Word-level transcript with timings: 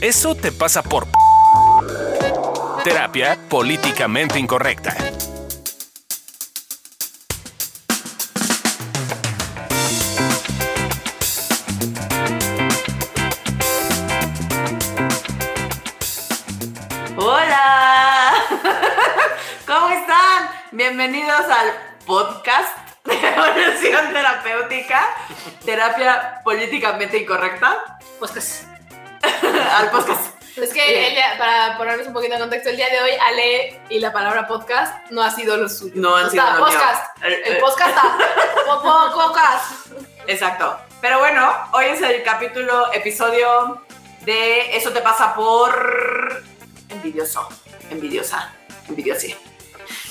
Eso 0.00 0.36
te 0.36 0.52
pasa 0.52 0.80
por... 0.80 1.08
Terapia 2.84 3.36
políticamente 3.48 4.38
incorrecta. 4.38 4.96
Hola, 17.16 18.34
¿cómo 19.66 19.88
están? 19.88 20.48
Bienvenidos 20.70 21.40
al 21.40 21.72
podcast 22.06 22.68
de 23.04 23.14
evolución 23.14 24.12
terapéutica, 24.12 25.08
terapia 25.64 26.40
políticamente 26.44 27.18
incorrecta, 27.18 27.98
Podcast. 28.20 28.67
al 29.76 29.90
podcast. 29.90 30.34
Es 30.56 30.72
que 30.72 31.06
el 31.08 31.14
día- 31.14 31.36
para 31.38 31.78
ponernos 31.78 32.06
un 32.06 32.12
poquito 32.12 32.34
en 32.34 32.40
contexto, 32.40 32.70
el 32.70 32.76
día 32.76 32.88
de 32.88 33.00
hoy 33.00 33.10
Ale 33.26 33.80
y 33.90 34.00
la 34.00 34.12
palabra 34.12 34.46
podcast 34.48 35.08
no 35.10 35.22
ha 35.22 35.30
sido 35.30 35.56
lo 35.56 35.68
suyo. 35.68 35.92
No 35.94 36.16
han 36.16 36.30
sido 36.30 36.44
lo 36.50 36.58
podcast. 36.64 37.16
Eh, 37.22 37.42
El 37.46 37.56
eh. 37.56 37.58
podcast 37.60 37.90
está. 37.90 38.18
Podcast. 39.14 39.86
Exacto. 40.26 40.78
Pero 41.00 41.20
bueno, 41.20 41.48
hoy 41.72 41.86
es 41.86 42.02
el 42.02 42.22
capítulo, 42.24 42.92
episodio 42.92 43.82
de 44.22 44.76
Eso 44.76 44.90
te 44.90 45.00
pasa 45.00 45.34
por 45.34 46.42
envidioso, 46.88 47.48
envidiosa, 47.90 48.52
envidiosi. 48.88 49.36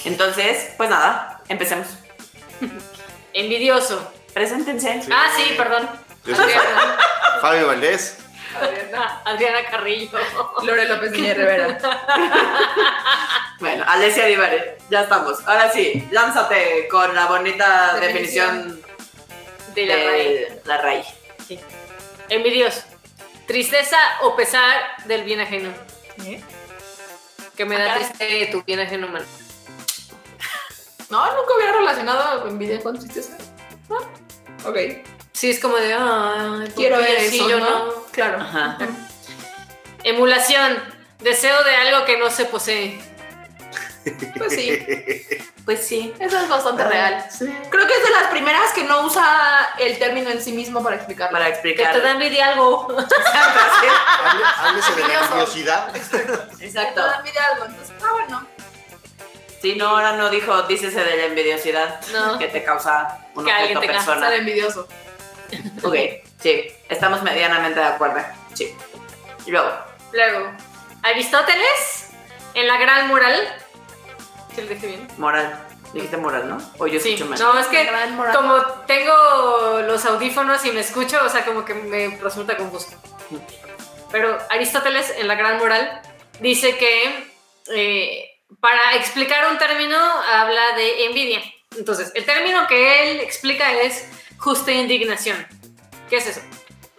Entonces, 0.06 0.72
pues 0.78 0.90
nada, 0.90 1.42
empecemos. 1.50 1.88
Envidioso. 3.34 4.12
Preséntense. 4.34 5.02
Ah, 5.12 5.30
sí, 5.36 5.54
perdón. 5.58 5.90
Yo 6.26 6.36
soy 6.36 6.52
Adriana, 6.54 6.98
Fabio 7.42 7.68
Valdés. 7.68 8.18
Adriana, 8.62 9.22
Adriana 9.26 9.70
Carrillo. 9.70 10.20
Lore 10.64 10.88
López 10.88 11.12
Niña 11.12 11.34
Rivera. 11.34 11.78
Bueno, 13.60 13.84
Alessia 13.88 14.26
Divari, 14.26 14.58
ya 14.90 15.02
estamos. 15.02 15.40
Ahora 15.48 15.72
sí, 15.72 16.08
lánzate 16.12 16.88
con 16.90 17.16
la 17.16 17.26
bonita 17.26 17.98
definición, 18.00 18.82
De 19.74 19.86
la 19.86 19.96
raíz. 19.96 20.40
de 20.40 20.62
la 20.66 20.78
raíz. 20.78 21.08
Envidioso. 22.30 22.82
Tristeza 23.48 23.98
o 24.22 24.36
pesar 24.36 24.82
del 25.06 25.24
bien 25.24 25.40
ajeno. 25.40 25.72
Que 27.56 27.66
me 27.66 27.78
da 27.80 27.96
triste 27.96 28.50
tu 28.52 28.62
bien 28.64 28.80
ajeno, 28.80 29.08
man. 29.08 29.24
No, 31.10 31.26
nunca 31.36 31.56
hubiera 31.56 31.72
relacionado 31.72 32.48
envidia 32.48 32.82
con 32.82 33.00
tristeza. 33.00 33.38
No. 33.90 33.98
Ok. 34.70 34.78
Sí, 35.38 35.52
es 35.52 35.60
como 35.60 35.78
de. 35.78 35.94
Ah, 35.94 36.64
Quiero 36.76 36.98
ver 36.98 37.20
sí, 37.30 37.38
eso, 37.38 37.48
yo 37.50 37.60
¿no? 37.60 38.06
Claro. 38.12 38.40
Ajá. 38.42 38.78
Emulación. 40.04 40.82
Deseo 41.20 41.64
de 41.64 41.76
algo 41.76 42.06
que 42.06 42.18
no 42.18 42.30
se 42.32 42.46
posee. 42.46 43.00
Pues 44.38 44.54
sí, 44.54 44.80
Pues 45.66 45.86
sí. 45.86 46.14
eso 46.18 46.40
es 46.40 46.48
bastante 46.48 46.82
real. 46.86 47.26
Creo 47.70 47.86
que 47.88 47.94
es 47.94 48.04
de 48.06 48.10
las 48.12 48.28
primeras 48.32 48.72
que 48.72 48.86
no 48.86 49.02
usa 49.06 49.68
el 49.80 50.00
término 50.00 50.30
en 50.30 50.42
sí 50.42 50.54
mismo 50.54 50.82
para 50.82 50.96
explicarlo. 50.96 51.34
Para 51.38 51.48
Que 51.48 51.52
explicar. 51.52 51.92
te 51.94 52.00
da 52.00 52.12
envidia 52.12 52.48
algo. 52.54 52.88
Exacto, 52.98 53.60
sí. 53.82 53.88
Háblese 54.60 54.92
de 54.92 54.96
la 54.96 55.04
Envidioso. 55.08 55.30
curiosidad. 55.32 55.96
Exacto. 56.62 57.02
Te 57.04 57.08
da 57.10 57.16
envidia 57.18 57.42
algo, 57.52 57.66
entonces, 57.66 57.96
ah, 58.02 58.08
bueno. 58.14 58.48
Sí, 59.62 59.76
no, 59.76 59.88
ahora 59.90 60.14
no 60.14 60.30
dijo, 60.30 60.62
dícese 60.64 61.04
de 61.04 61.18
la 61.18 61.26
envidiosidad 61.26 62.00
No. 62.14 62.40
que 62.40 62.48
te 62.48 62.64
causa 62.64 63.26
un 63.36 63.44
Que 63.44 63.52
alguien 63.52 63.78
objeto 63.78 63.92
te 63.92 63.98
causa 63.98 64.12
persona. 64.14 64.30
Ser 64.30 64.40
envidioso. 64.40 64.88
Ok, 65.84 65.96
sí, 66.42 66.68
estamos 66.90 67.22
medianamente 67.24 67.80
de 67.80 67.86
acuerdo. 67.86 68.20
Sí. 68.54 68.76
Y 69.46 69.52
luego, 69.52 69.70
Luego, 70.14 70.52
Aristóteles, 71.04 72.10
en 72.54 72.68
la 72.68 72.78
gran 72.78 73.08
moral. 73.08 73.36
¿Sí 74.56 74.62
lo 74.62 74.68
dije 74.70 74.88
bien? 74.88 75.08
moral. 75.18 75.64
Dijiste 75.94 76.18
moral, 76.18 76.50
¿no? 76.50 76.58
O 76.80 76.88
yo 76.88 77.00
Sí, 77.00 77.14
escucho 77.14 77.30
mal. 77.30 77.40
no, 77.40 77.58
es 77.60 77.68
que 77.68 77.90
como 78.34 78.62
tengo 78.88 79.82
los 79.86 80.04
audífonos 80.06 80.66
y 80.66 80.72
me 80.72 80.82
escucho, 80.82 81.18
o 81.24 81.30
sea, 81.30 81.46
como 81.46 81.64
que 81.64 81.74
me 81.74 82.18
resulta 82.22 82.58
confuso. 82.58 82.90
Pero 84.12 84.38
Aristóteles, 84.50 85.14
en 85.18 85.28
la 85.28 85.36
gran 85.36 85.58
moral, 85.58 86.02
dice 86.40 86.78
que 86.78 87.32
eh, 87.74 88.40
para 88.60 88.96
explicar 88.96 89.50
un 89.50 89.58
término 89.58 89.98
habla 89.98 90.74
de 90.76 91.06
envidia. 91.06 91.42
Entonces, 91.78 92.12
el 92.16 92.26
término 92.26 92.68
que 92.68 93.12
él 93.12 93.20
explica 93.22 93.72
es 93.74 94.08
justa 94.38 94.72
indignación. 94.72 95.46
¿Qué 96.10 96.18
es 96.18 96.28
eso? 96.28 96.42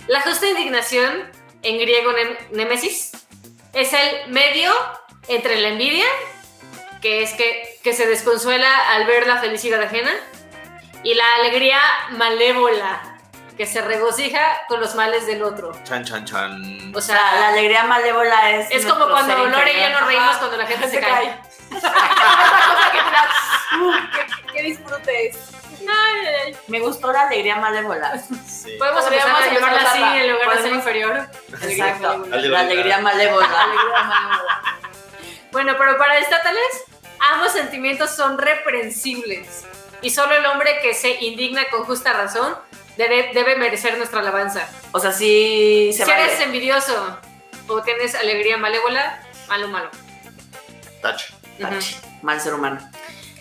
La 0.06 0.20
justa 0.22 0.46
indignación, 0.48 1.30
en 1.62 1.78
griego 1.78 2.12
némesis, 2.52 3.12
es 3.72 3.92
el 3.92 4.30
medio 4.32 4.72
entre 5.28 5.60
la 5.60 5.68
envidia, 5.68 6.06
que 7.00 7.22
es 7.22 7.32
que, 7.34 7.78
que 7.82 7.92
se 7.92 8.06
desconsuela 8.06 8.70
al 8.90 9.06
ver 9.06 9.26
la 9.26 9.38
felicidad 9.38 9.82
ajena, 9.82 10.10
y 11.04 11.14
la 11.14 11.34
alegría 11.36 11.80
malévola, 12.10 13.18
que 13.56 13.66
se 13.66 13.80
regocija 13.82 14.40
con 14.68 14.80
los 14.80 14.94
males 14.94 15.26
del 15.26 15.42
otro. 15.42 15.72
Chan, 15.84 16.04
chan, 16.04 16.24
chan. 16.24 16.92
O 16.94 17.00
sea, 17.00 17.20
la 17.40 17.48
alegría 17.48 17.84
malévola 17.84 18.50
es. 18.52 18.70
es 18.70 18.86
como 18.86 19.08
cuando 19.08 19.46
Lore 19.46 19.72
y 19.72 19.80
yo 19.82 19.90
nos 19.90 20.06
reímos 20.06 20.36
cuando 20.36 20.56
la 20.56 20.66
gente 20.66 20.86
se 20.90 20.94
Se 20.96 21.00
cae. 21.00 21.10
cae. 21.10 21.40
Esa 21.76 21.92
cosa 21.92 22.90
que 22.92 22.98
te 22.98 23.10
da. 23.10 23.28
uh, 23.80 23.92
que, 24.12 24.52
que 24.52 24.62
disfrutes. 24.62 25.36
Ay. 25.80 26.56
Me 26.68 26.80
gustó 26.80 27.12
la 27.12 27.22
alegría 27.28 27.56
malévola. 27.56 28.18
Sí. 28.46 28.76
Podemos 28.78 29.04
empezar 29.04 29.30
a 29.42 29.52
llamarla 29.54 29.90
así 29.90 30.02
en 30.02 30.32
lugar 30.32 30.48
de 30.48 30.54
ser 30.54 30.62
Podemos- 30.62 30.76
inferior. 30.78 31.28
Exacto. 31.62 32.18
malévola. 32.18 32.48
La 32.48 32.60
alegría 32.60 32.98
malévola. 32.98 33.46
Alegría 33.62 34.02
malévola. 34.02 34.62
Bueno, 35.52 35.74
pero 35.78 35.96
para 35.96 36.12
Aristóteles, 36.14 36.84
ambos 37.32 37.52
sentimientos 37.52 38.10
son 38.10 38.38
reprensibles. 38.38 39.64
Y 40.02 40.10
solo 40.10 40.34
el 40.36 40.44
hombre 40.46 40.78
que 40.82 40.94
se 40.94 41.10
indigna 41.24 41.64
con 41.70 41.84
justa 41.84 42.12
razón 42.12 42.54
debe, 42.96 43.30
debe 43.32 43.56
merecer 43.56 43.96
nuestra 43.98 44.20
alabanza. 44.20 44.68
O 44.92 45.00
sea, 45.00 45.12
sí 45.12 45.90
se 45.92 46.04
si 46.04 46.10
vale. 46.10 46.24
eres 46.24 46.40
envidioso 46.40 47.18
o 47.66 47.82
tienes 47.82 48.14
alegría 48.14 48.56
malévola, 48.58 49.22
malo, 49.48 49.68
malo. 49.68 49.90
Touch. 51.02 51.30
Tache. 51.60 51.96
Mal 52.22 52.40
ser 52.40 52.54
humano. 52.54 52.78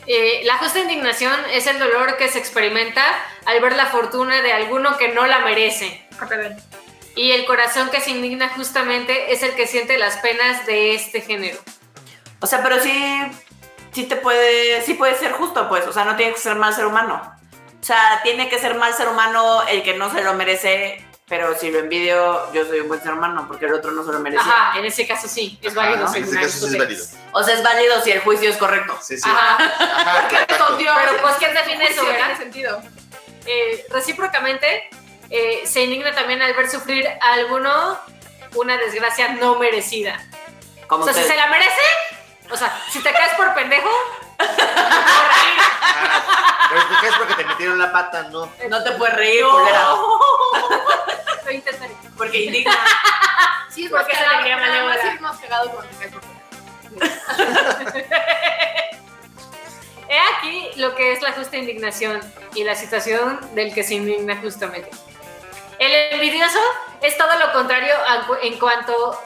Eh, 0.08 0.42
la 0.46 0.58
justa 0.58 0.80
indignación 0.80 1.38
es 1.52 1.68
el 1.68 1.80
dolor 1.80 2.16
que 2.16 2.30
se 2.30 2.40
experimenta 2.40 3.04
al 3.46 3.60
ver 3.60 3.76
la 3.76 3.88
fortuna 3.88 4.42
de 4.42 4.54
alguno 4.54 4.98
que 4.98 5.10
no 5.10 5.28
la 5.28 5.40
merece. 5.40 6.08
Y 7.16 7.32
el 7.32 7.46
corazón 7.46 7.90
que 7.90 8.00
se 8.00 8.12
indigna 8.12 8.48
justamente 8.50 9.34
es 9.34 9.44
el 9.44 9.54
que 9.56 9.68
siente 9.68 9.98
las 9.98 10.18
penas 10.18 10.66
de 10.66 10.96
este 10.96 11.20
género. 11.20 11.60
O 12.40 12.48
sea, 12.48 12.64
pero 12.64 12.80
sí, 12.80 13.22
sí 13.92 14.06
te 14.06 14.16
puede, 14.16 14.82
sí 14.84 14.94
puede 14.94 15.16
ser 15.16 15.34
justo, 15.34 15.68
pues. 15.68 15.86
O 15.88 15.92
sea, 15.92 16.06
no 16.06 16.16
tiene 16.16 16.34
que 16.34 16.40
ser 16.40 16.56
mal 16.56 16.74
ser 16.74 16.86
humano. 16.86 17.36
O 17.82 17.84
sea, 17.84 18.22
tiene 18.24 18.48
que 18.48 18.60
ser 18.60 18.76
mal 18.76 18.94
ser 18.94 19.10
humano 19.10 19.68
el 19.68 19.84
que 19.84 19.96
no 19.96 20.12
se 20.12 20.24
lo 20.24 20.36
merece, 20.36 21.06
pero 21.28 21.58
si 21.60 21.70
lo 21.72 21.80
envidio, 21.80 22.54
yo 22.54 22.66
soy 22.66 22.80
un 22.80 22.88
buen 22.88 23.02
ser 23.02 23.12
humano 23.12 23.46
porque 23.48 23.66
el 23.66 23.74
otro 23.74 23.92
no 23.92 24.06
se 24.06 24.14
lo 24.14 24.20
merece. 24.20 24.42
Ajá, 24.42 24.80
en 24.80 24.86
ese 24.86 25.06
caso 25.06 25.28
sí, 25.28 25.60
es 25.62 25.74
válido. 25.74 26.06
¿no? 26.06 26.16
En 26.16 26.24
este 26.24 26.36
caso 26.38 26.68
sí 26.68 26.74
es 26.74 26.78
válido. 26.78 27.06
O 27.34 27.44
sea, 27.44 27.54
es 27.56 27.64
válido 27.64 28.02
si 28.02 28.12
el 28.12 28.22
juicio 28.22 28.50
es 28.50 28.56
correcto. 28.56 28.98
Sí, 29.02 29.18
sí. 29.18 29.30
Ajá. 29.30 29.58
Ajá. 29.58 30.28
Pero 30.30 31.22
pues, 31.22 31.36
¿quién 31.38 31.54
define 31.54 31.86
eso, 31.88 32.06
verdad? 32.06 32.28
tiene 32.28 32.38
sentido. 32.38 32.82
Eh, 33.46 33.86
recíprocamente, 33.90 34.90
eh, 35.30 35.64
se 35.66 35.84
indigna 35.84 36.14
también 36.16 36.42
al 36.42 36.54
ver 36.54 36.70
sufrir 36.70 37.06
a 37.08 37.34
alguno 37.34 38.00
una 38.56 38.78
desgracia 38.78 39.34
no 39.34 39.60
merecida. 39.60 40.26
Como 40.88 41.04
O 41.04 41.08
sea, 41.08 41.14
si 41.14 41.28
se 41.28 41.36
la 41.36 41.48
merece, 41.48 41.82
o 42.50 42.56
sea, 42.56 42.74
si 42.90 43.00
te 43.04 43.12
caes 43.12 43.34
por 43.36 43.54
pendejo, 43.54 43.90
por 44.38 44.48
Ah, 46.00 46.57
Pero 46.70 46.88
¿por 46.88 47.00
qué 47.02 47.08
es 47.08 47.16
porque 47.18 47.34
te 47.36 47.46
metieron 47.46 47.78
la 47.80 47.92
pata? 47.92 48.24
No. 48.24 48.52
No 48.70 48.84
te 48.84 48.92
puedes 48.94 49.16
reír, 49.16 49.44
lo 49.46 49.60
intentaré. 51.52 51.94
porque 52.18 52.42
indigna. 52.46 52.74
Sí, 53.70 53.86
es 53.86 53.92
Porque 53.92 54.14
cagado. 54.14 54.34
alegría 54.36 54.58
malévola. 54.58 54.96
es 54.96 55.22
más 55.22 55.38
cagado 55.40 55.70
cuando 55.72 55.98
caes. 56.00 56.14
He 60.10 60.20
aquí 60.38 60.72
lo 60.80 60.96
que 60.96 61.12
es 61.12 61.22
la 61.22 61.34
justa 61.34 61.58
indignación 61.58 62.22
y 62.56 62.64
la 62.64 62.76
situación 62.76 63.40
del 63.56 63.74
que 63.74 63.84
se 63.84 63.96
indigna 63.96 64.38
justamente. 64.38 64.90
El 65.80 66.14
envidioso 66.14 66.60
es 67.02 67.18
todo 67.18 67.38
lo 67.38 67.52
contrario 67.52 67.94
en 68.42 68.58
cuanto 68.58 69.22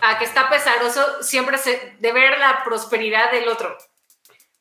a 0.00 0.18
que 0.18 0.24
está 0.24 0.48
pesaroso 0.48 1.22
siempre 1.22 1.58
se- 1.58 1.94
de 1.98 2.12
ver 2.12 2.38
la 2.38 2.64
prosperidad 2.64 3.30
del 3.30 3.46
otro. 3.48 3.76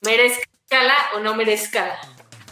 Merezcala 0.01 0.95
o 1.15 1.19
no 1.19 1.35
merezcala. 1.35 1.97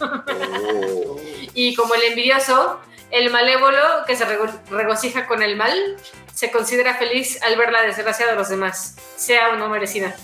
Oh. 0.00 1.16
Y 1.54 1.74
como 1.74 1.94
el 1.94 2.02
envidioso, 2.04 2.80
el 3.10 3.30
malévolo 3.30 3.80
que 4.06 4.16
se 4.16 4.24
rego- 4.26 4.50
regocija 4.70 5.26
con 5.26 5.42
el 5.42 5.56
mal, 5.56 5.74
se 6.34 6.50
considera 6.50 6.94
feliz 6.94 7.42
al 7.42 7.56
ver 7.56 7.72
la 7.72 7.82
desgracia 7.82 8.26
de 8.26 8.34
los 8.34 8.48
demás, 8.48 8.94
sea 9.16 9.50
o 9.50 9.56
no 9.56 9.68
merecida. 9.68 10.14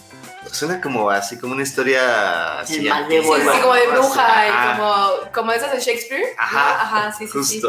Suena 0.52 0.81
como 0.81 1.11
así, 1.11 1.38
como 1.38 1.55
una 1.55 1.64
historia 1.64 2.61
así. 2.61 2.76
El 2.76 2.88
malévolo. 2.88 3.43
Sí, 3.43 3.50
sí, 3.56 3.61
como 3.61 3.75
de 3.75 3.87
bruja 3.88 4.46
y 4.46 4.50
Ajá, 4.50 4.76
como, 4.78 5.32
como 5.32 5.52
esas 5.52 5.73
de 5.73 5.81
Shakespeare. 5.81 6.25
Ajá, 6.38 6.82
Ajá, 6.82 7.12
sí, 7.12 7.26
sí, 7.26 7.44
sí. 7.44 7.62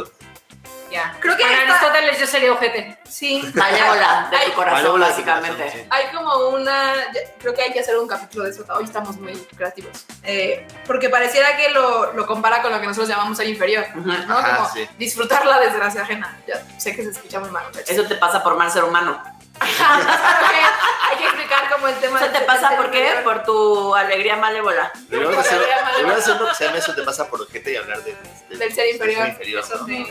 Ya. 0.91 1.15
Creo 1.19 1.35
que 1.35 1.43
Para 1.43 1.55
esta- 1.55 1.73
Aristóteles 1.79 2.19
yo 2.19 2.27
sería 2.27 2.51
ojete. 2.53 2.97
Sí. 3.07 3.41
Malévola 3.53 4.27
de 4.31 4.37
tu 4.45 4.53
corazón, 4.53 4.77
Malévola 4.79 5.07
básicamente. 5.09 5.57
corazón, 5.57 5.79
sí. 5.81 5.87
Hay 5.89 6.05
como 6.15 6.47
una. 6.49 6.93
Creo 7.39 7.53
que 7.53 7.61
hay 7.63 7.71
que 7.73 7.79
hacer 7.81 7.97
un 7.97 8.07
capítulo 8.07 8.45
de 8.45 8.51
eso. 8.51 8.63
Hoy 8.69 8.83
estamos 8.85 9.17
muy 9.17 9.33
creativos. 9.55 10.05
Eh, 10.23 10.65
porque 10.85 11.09
pareciera 11.09 11.55
que 11.57 11.69
lo, 11.69 12.13
lo 12.13 12.25
compara 12.25 12.61
con 12.61 12.71
lo 12.71 12.79
que 12.79 12.87
nosotros 12.87 13.09
llamamos 13.09 13.37
ser 13.37 13.47
inferior. 13.47 13.85
¿no? 13.95 14.37
Ajá, 14.37 14.57
como 14.57 14.69
sí. 14.73 14.87
disfrutar 14.97 15.45
la 15.45 15.59
desgracia 15.59 16.01
ajena. 16.01 16.37
Ya 16.47 16.61
sé 16.79 16.95
que 16.95 17.03
se 17.03 17.09
escucha 17.11 17.39
muy 17.39 17.49
mal. 17.49 17.65
Eso 17.85 18.03
te 18.05 18.15
pasa 18.15 18.43
por 18.43 18.55
mal 18.55 18.71
ser 18.71 18.83
humano. 18.83 19.21
Ajá, 19.59 19.99
creo 20.39 20.49
que 20.51 21.09
hay 21.09 21.17
que 21.17 21.23
explicar 21.25 21.69
como 21.73 21.87
el 21.87 21.95
tema. 21.95 22.19
Eso 22.19 22.27
te 22.31 22.37
del- 22.37 22.45
pasa 22.45 22.69
del 22.69 22.77
por 22.77 22.91
qué? 22.91 22.99
inferior. 22.99 23.23
Por 23.23 23.43
tu 23.43 23.95
alegría 23.95 24.35
malévola. 24.35 24.91
Deberíamos 25.09 25.45
hacer, 25.45 25.59
hacer 25.63 26.35
uno 26.35 26.47
que 26.49 26.55
se 26.55 26.65
llame 26.65 26.77
Eso 26.77 26.93
te 26.93 27.01
pasa 27.01 27.27
por 27.27 27.41
ojete 27.41 27.71
y 27.73 27.75
hablar 27.75 28.03
de, 28.03 28.15
de- 28.49 28.57
Del 28.57 28.73
ser 28.73 28.83
de 28.85 28.91
inferior. 28.91 29.27
inferior, 29.29 29.63
Eso 29.63 29.77
¿no? 29.87 30.05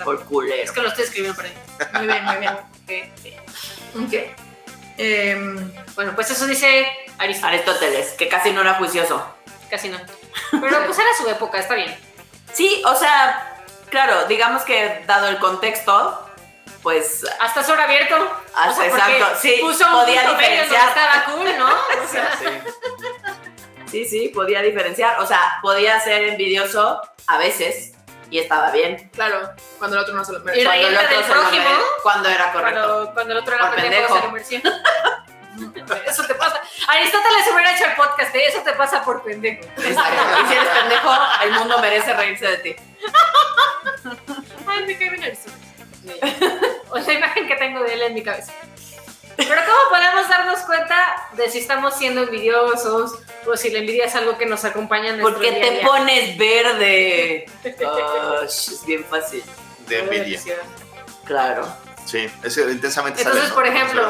Sí. 0.00 0.04
Por 0.04 0.16
Es 0.16 0.22
culero. 0.22 0.72
que 0.74 0.80
lo 0.80 0.88
estoy 0.88 1.04
escribiendo 1.04 1.36
por 1.36 1.44
ahí. 1.46 1.54
Muy 1.94 2.06
bien, 2.06 2.24
muy 2.24 2.36
bien. 2.38 2.54
Ok. 4.06 4.36
Em, 4.98 5.72
Bueno, 5.94 6.12
pues 6.14 6.30
eso 6.30 6.46
dice 6.46 6.86
Aristóteles. 7.18 7.44
Aristóteles, 7.44 8.08
que 8.12 8.28
casi 8.28 8.50
no 8.52 8.60
era 8.62 8.74
juicioso. 8.74 9.24
Casi 9.70 9.88
no. 9.88 9.98
Pero 10.50 10.84
pues 10.86 10.98
era 10.98 11.08
su 11.18 11.28
época, 11.28 11.58
está 11.58 11.74
bien. 11.74 11.96
Sí, 12.52 12.82
o 12.84 12.94
sea, 12.94 13.62
claro, 13.88 14.24
digamos 14.26 14.62
que 14.62 15.02
dado 15.06 15.28
el 15.28 15.38
contexto, 15.38 16.26
pues 16.82 17.24
Hasta 17.40 17.60
eso 17.60 17.74
era 17.74 17.84
abierto. 17.84 18.16
Ah, 18.54 18.70
O 18.70 18.74
sea, 18.74 18.86
exacto, 18.86 19.26
sí, 19.40 19.58
Puso 19.60 19.84
un 19.86 19.92
podía 20.00 20.22
donde 20.24 20.38
diferenciar. 20.42 20.88
estaba 20.88 21.24
cool, 21.26 21.58
¿no? 21.58 21.66
O 21.68 22.08
sea, 22.10 22.38
sí, 23.90 24.04
sí, 24.04 24.28
podía 24.34 24.62
diferenciar. 24.62 25.20
O 25.20 25.26
sea, 25.26 25.58
podía 25.62 26.00
ser 26.00 26.22
envidioso 26.24 27.00
a 27.26 27.38
veces 27.38 27.92
y 28.30 28.38
estaba 28.38 28.70
bien. 28.70 29.10
claro, 29.12 29.50
cuando 29.78 29.96
el 29.96 30.02
otro 30.02 30.14
no 30.14 30.24
se 30.24 30.32
lo 30.32 30.38
era- 30.48 30.64
Cuando 30.70 30.88
el 30.88 30.96
otro 30.96 31.08
del 31.16 31.24
se 31.24 31.28
lo 31.34 31.40
prójimo. 31.40 31.64
mere- 31.68 31.82
Cuando 32.02 32.28
era 32.28 32.52
correcto. 32.52 32.80
cuando, 32.80 33.14
cuando 33.14 33.32
el 33.32 33.38
otro 33.38 33.54
era 33.56 33.70
pendejo, 33.72 34.16
se 34.16 34.22
lo 34.24 34.30
merecía. 34.32 34.62
Eso 36.06 36.24
te 36.26 36.34
pasa. 36.34 36.60
Aristóteles 36.88 37.46
hubiera 37.52 37.74
hecho 37.76 37.84
el 37.84 37.92
podcast, 37.96 38.34
¿eh? 38.34 38.42
eso 38.46 38.62
te 38.62 38.72
pasa 38.72 39.04
por 39.04 39.22
pendejo. 39.22 39.60
Este, 39.76 39.90
y 39.90 40.46
si 40.48 40.54
eres 40.54 40.68
pendejo, 40.68 41.10
el 41.42 41.52
mundo 41.52 41.78
merece 41.80 42.14
reírse 42.14 42.46
de 42.46 42.56
ti. 42.58 42.76
Ay, 44.66 44.86
me 44.86 44.96
cae 44.98 45.10
bien 45.10 45.24
Aristóteles. 45.24 45.60
O 46.90 46.98
la 46.98 47.12
imagen 47.12 47.46
que 47.46 47.56
tengo 47.56 47.82
de 47.82 47.92
él 47.94 48.02
en 48.02 48.14
mi 48.14 48.22
cabeza. 48.22 48.52
Pero 49.48 49.60
¿cómo 49.64 49.78
podemos 49.90 50.28
darnos 50.28 50.60
cuenta 50.60 51.28
de 51.32 51.48
si 51.50 51.58
estamos 51.58 51.96
siendo 51.96 52.22
envidiosos 52.22 53.18
o 53.46 53.56
si 53.56 53.70
la 53.70 53.78
envidia 53.78 54.04
es 54.06 54.14
algo 54.14 54.36
que 54.38 54.46
nos 54.46 54.64
acompaña 54.64 55.10
en 55.10 55.18
nuestro 55.18 55.34
Porque 55.34 55.50
día 55.52 55.60
te 55.62 55.70
día? 55.76 55.86
pones 55.86 56.38
verde. 56.38 57.46
Ah, 57.86 58.40
es 58.44 58.82
bien 58.86 59.04
fácil. 59.04 59.42
De 59.86 59.98
envidia. 60.00 60.40
Claro. 61.24 61.66
Sí, 62.04 62.28
es 62.42 62.56
intensamente 62.56 63.20
Entonces, 63.22 63.48
sale, 63.48 63.48
¿no? 63.50 63.54
por 63.54 63.66
ejemplo, 63.66 64.08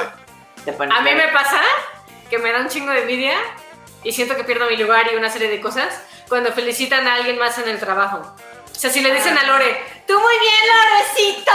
A 0.97 1.00
mí 1.03 1.15
me 1.15 1.29
pasa 1.29 1.61
que 2.29 2.38
me 2.38 2.53
da 2.53 2.61
un 2.61 2.69
chingo 2.69 2.93
de 2.93 3.03
envidia 3.03 3.35
y 4.03 4.12
siento 4.12 4.37
que 4.37 4.44
pierdo 4.44 4.67
mi 4.71 4.77
lugar 4.77 5.11
y 5.12 5.17
una 5.17 5.29
serie 5.31 5.49
de 5.49 5.61
cosas 5.61 5.88
cuando 6.29 6.53
felicitan 6.53 7.06
a 7.06 7.15
alguien 7.17 7.38
más 7.38 7.59
en 7.59 7.69
el 7.69 7.79
trabajo. 7.79 8.35
O 8.81 8.82
sea, 8.82 8.91
si 8.91 9.03
le 9.03 9.12
dicen 9.12 9.37
a 9.37 9.43
Lore, 9.43 9.79
tú 10.06 10.19
muy 10.19 10.35
bien, 10.38 10.55
Lorecito, 10.73 11.53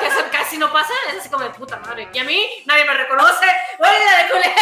que 0.00 0.06
eso 0.06 0.24
casi 0.32 0.56
no 0.56 0.72
pasa, 0.72 0.94
es 1.10 1.18
así 1.20 1.28
como 1.28 1.44
de 1.44 1.50
puta 1.50 1.76
madre. 1.76 2.08
Y 2.14 2.18
a 2.18 2.24
mí 2.24 2.62
nadie 2.64 2.86
me 2.86 2.94
reconoce, 2.94 3.44
¡Hola 3.78 3.90
de 3.90 4.30
culero! 4.30 4.54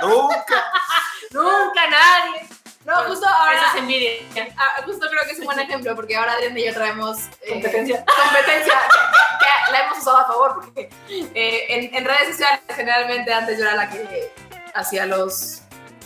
Nunca. 0.00 0.72
Nunca 1.30 1.86
nadie. 1.90 2.48
No, 2.86 2.94
justo 3.04 3.28
ahora. 3.28 3.52
Eso 3.52 3.66
es 3.66 3.82
envidia. 3.82 4.12
Ah, 4.56 4.80
justo 4.86 5.06
creo 5.10 5.24
que 5.26 5.32
es 5.32 5.40
un 5.40 5.44
buen 5.44 5.60
ejemplo 5.60 5.94
porque 5.94 6.16
ahora 6.16 6.32
Adrián 6.32 6.56
y 6.56 6.64
yo 6.64 6.72
traemos 6.72 7.18
eh, 7.42 7.50
Competencia. 7.50 8.02
competencia 8.22 8.74
que, 8.90 9.44
que 9.44 9.72
la 9.72 9.80
hemos 9.80 9.98
usado 9.98 10.16
a 10.20 10.24
favor 10.24 10.54
porque 10.54 10.88
eh, 11.10 11.66
en, 11.68 11.94
en 11.94 12.04
redes 12.06 12.28
sociales 12.28 12.60
generalmente 12.74 13.30
antes 13.30 13.58
yo 13.58 13.64
era 13.64 13.74
la 13.74 13.90
que 13.90 14.32
hacía 14.72 15.04
los 15.04 15.60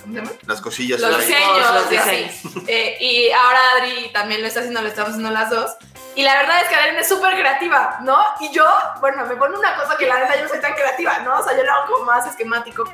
¿cómo 0.07 0.15
se 0.15 0.21
llama? 0.21 0.31
Las 0.47 0.61
cosillas. 0.61 1.01
los 1.01 1.19
diseños, 1.19 1.75
Los 1.75 1.91
diseños. 1.91 2.33
Eh, 2.69 2.97
y 3.01 3.31
ahora 3.31 3.59
Adri 3.77 4.11
también 4.13 4.41
lo 4.41 4.49
está 4.49 4.61
haciendo, 4.61 4.83
lo 4.83 4.89
estamos 4.89 5.11
haciendo 5.11 5.31
las 5.31 5.51
dos. 5.51 5.77
Y 6.15 6.23
la 6.23 6.35
verdad 6.37 6.63
es 6.63 6.69
que 6.69 6.75
Adrián 6.75 6.97
es 6.97 7.09
súper 7.09 7.35
creativa, 7.35 7.99
¿no? 8.03 8.19
Y 8.41 8.51
yo, 8.51 8.65
bueno, 9.01 9.27
me 9.27 9.37
pone 9.37 9.57
una 9.57 9.77
cosa 9.77 9.97
que 9.99 10.07
la 10.07 10.15
verdad 10.15 10.37
yo 10.37 10.45
no 10.45 10.49
soy 10.49 10.61
tan 10.61 10.73
creativa, 10.73 11.19
¿no? 11.21 11.39
O 11.39 11.45
sea, 11.45 11.57
yo 11.57 11.63
lo 11.63 11.71
hago 11.73 11.93
como 11.93 12.05
más 12.07 12.27
esquemático. 12.27 12.85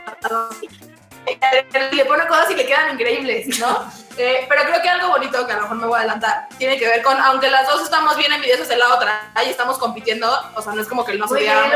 Le 1.93 2.05
pone 2.05 2.26
cosas 2.26 2.50
y 2.50 2.55
le 2.56 2.67
quedan 2.67 2.94
increíbles, 2.94 3.59
¿no? 3.61 3.93
Eh, 4.19 4.47
pero 4.49 4.62
creo 4.64 4.82
que 4.82 4.88
algo 4.88 5.09
bonito, 5.09 5.47
que 5.47 5.53
a 5.53 5.56
lo 5.56 5.62
mejor 5.62 5.76
me 5.79 5.87
voy 5.87 5.97
a 5.97 5.99
adelantar, 6.00 6.49
tiene 6.59 6.79
que 6.79 6.87
ver 6.87 7.03
con, 7.03 7.19
aunque 7.20 7.50
las 7.50 7.67
dos 7.67 7.82
estamos 7.82 8.17
bien 8.17 8.32
envidiosas 8.32 8.69
de 8.69 8.76
la 8.76 8.94
otra, 8.94 9.31
ahí 9.35 9.49
estamos 9.49 9.79
compitiendo, 9.79 10.29
o 10.55 10.62
sea, 10.62 10.73
no 10.73 10.82
es 10.82 10.88
como 10.88 11.05
que 11.05 11.14
nos 11.14 11.31
Muy 11.31 11.41
bien, 11.41 11.56
odiamos. 11.56 11.73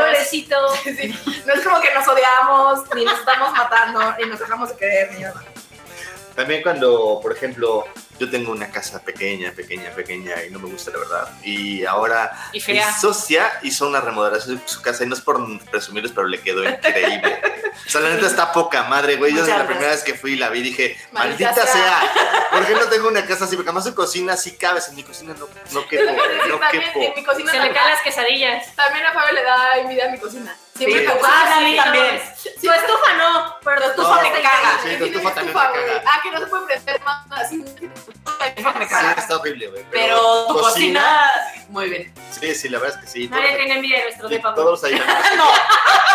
Sí, 0.83 1.13
no 1.45 1.53
es 1.53 1.63
como 1.63 1.81
que 1.81 1.93
nos 1.93 2.07
odiamos, 2.07 2.95
ni 2.95 3.05
nos 3.05 3.19
estamos 3.19 3.51
matando, 3.53 3.99
ni 4.19 4.25
nos 4.25 4.39
dejamos 4.39 4.69
de 4.69 4.77
querer, 4.77 5.13
ni 5.13 5.21
nada. 5.21 5.43
También 6.35 6.61
cuando, 6.61 7.19
por 7.21 7.31
ejemplo, 7.31 7.85
yo 8.19 8.29
tengo 8.29 8.51
una 8.51 8.69
casa 8.69 9.01
pequeña, 9.01 9.51
pequeña, 9.51 9.91
pequeña 9.91 10.43
y 10.43 10.49
no 10.49 10.59
me 10.59 10.69
gusta 10.69 10.91
la 10.91 10.99
verdad. 10.99 11.33
Y 11.43 11.85
ahora 11.85 12.31
Y 12.53 12.61
mi 12.71 12.79
socia 12.99 13.59
hizo 13.63 13.87
una 13.87 14.01
remodelación 14.01 14.57
de 14.57 14.67
su 14.67 14.81
casa 14.81 15.03
y 15.03 15.07
no 15.07 15.15
es 15.15 15.21
por 15.21 15.37
presumirles, 15.69 16.11
pero 16.13 16.27
le 16.27 16.41
quedó 16.41 16.63
increíble. 16.67 17.41
O 17.85 17.89
sea, 17.89 18.01
la 18.01 18.09
neta 18.09 18.27
está 18.27 18.51
poca 18.51 18.83
madre, 18.83 19.15
güey. 19.17 19.33
Yo 19.33 19.43
desde 19.43 19.57
la 19.57 19.67
primera 19.67 19.91
vez 19.91 20.03
que 20.03 20.15
fui 20.15 20.35
la 20.35 20.49
vi 20.49 20.61
dije, 20.61 20.97
Maldita 21.11 21.51
maldita, 21.51 21.67
sea". 21.67 22.01
sea. 22.01 22.47
¿Por 22.51 22.65
qué 22.65 22.73
no 22.73 22.87
tengo 22.87 23.07
una 23.07 23.25
casa 23.25 23.45
así? 23.45 23.55
Porque 23.55 23.69
además 23.69 23.85
su 23.85 23.95
cocina 23.95 24.35
sí 24.35 24.57
cabes. 24.57 24.89
En 24.89 24.95
mi 24.95 25.03
cocina 25.03 25.35
no, 25.37 25.47
no 25.71 25.87
quepo. 25.87 26.11
en 26.11 27.13
mi 27.15 27.23
cocina 27.23 27.51
Se 27.51 27.59
le 27.59 27.71
caen 27.71 27.91
las 27.91 28.01
quesadillas. 28.01 28.75
También 28.75 29.05
a 29.05 29.13
Fabio 29.13 29.33
le 29.33 29.43
da 29.43 29.77
envidia 29.77 30.07
a 30.07 30.09
mi 30.09 30.19
cocina. 30.19 30.55
Siempre 30.77 31.07
Sí. 31.07 31.13
Ah, 31.23 31.59
mí 31.63 31.75
también. 31.75 32.21
Tu 32.61 32.71
estufa 32.71 33.13
no, 33.17 33.55
pero 33.63 33.81
tu 33.81 33.87
estufa 33.89 34.15
No, 34.15 34.21
me 34.21 34.41
caga. 34.41 34.79
Sí, 34.83 34.95
tu 34.97 35.05
estufa 35.05 35.33
también 35.33 35.57
estufa, 35.57 35.71
me 35.71 35.85
caga. 35.85 36.03
Ah, 36.05 36.19
que 36.23 36.31
no 36.31 36.39
se 36.39 36.45
puede 36.47 36.65
prender 36.65 37.01
más 37.03 37.25
así. 37.31 37.57
me 37.57 37.67
Sí, 37.67 38.63
caga. 38.89 39.11
está 39.13 39.37
horrible, 39.37 39.67
güey. 39.67 39.85
Pero 39.91 40.45
tu 40.47 40.53
cocina, 40.59 41.31
muy 41.69 41.89
bien. 41.89 42.13
Sí, 42.39 42.53
sí, 42.55 42.69
la 42.69 42.79
verdad 42.79 42.97
es 42.99 43.05
que 43.05 43.11
sí. 43.11 43.27
Nadie 43.27 43.55
tiene 43.57 43.73
envidia 43.75 43.97
de 43.99 44.03
nuestro 44.05 44.29
depa. 44.29 44.53
todos 44.55 44.83
ahí. 44.83 44.93
No, 45.37 45.51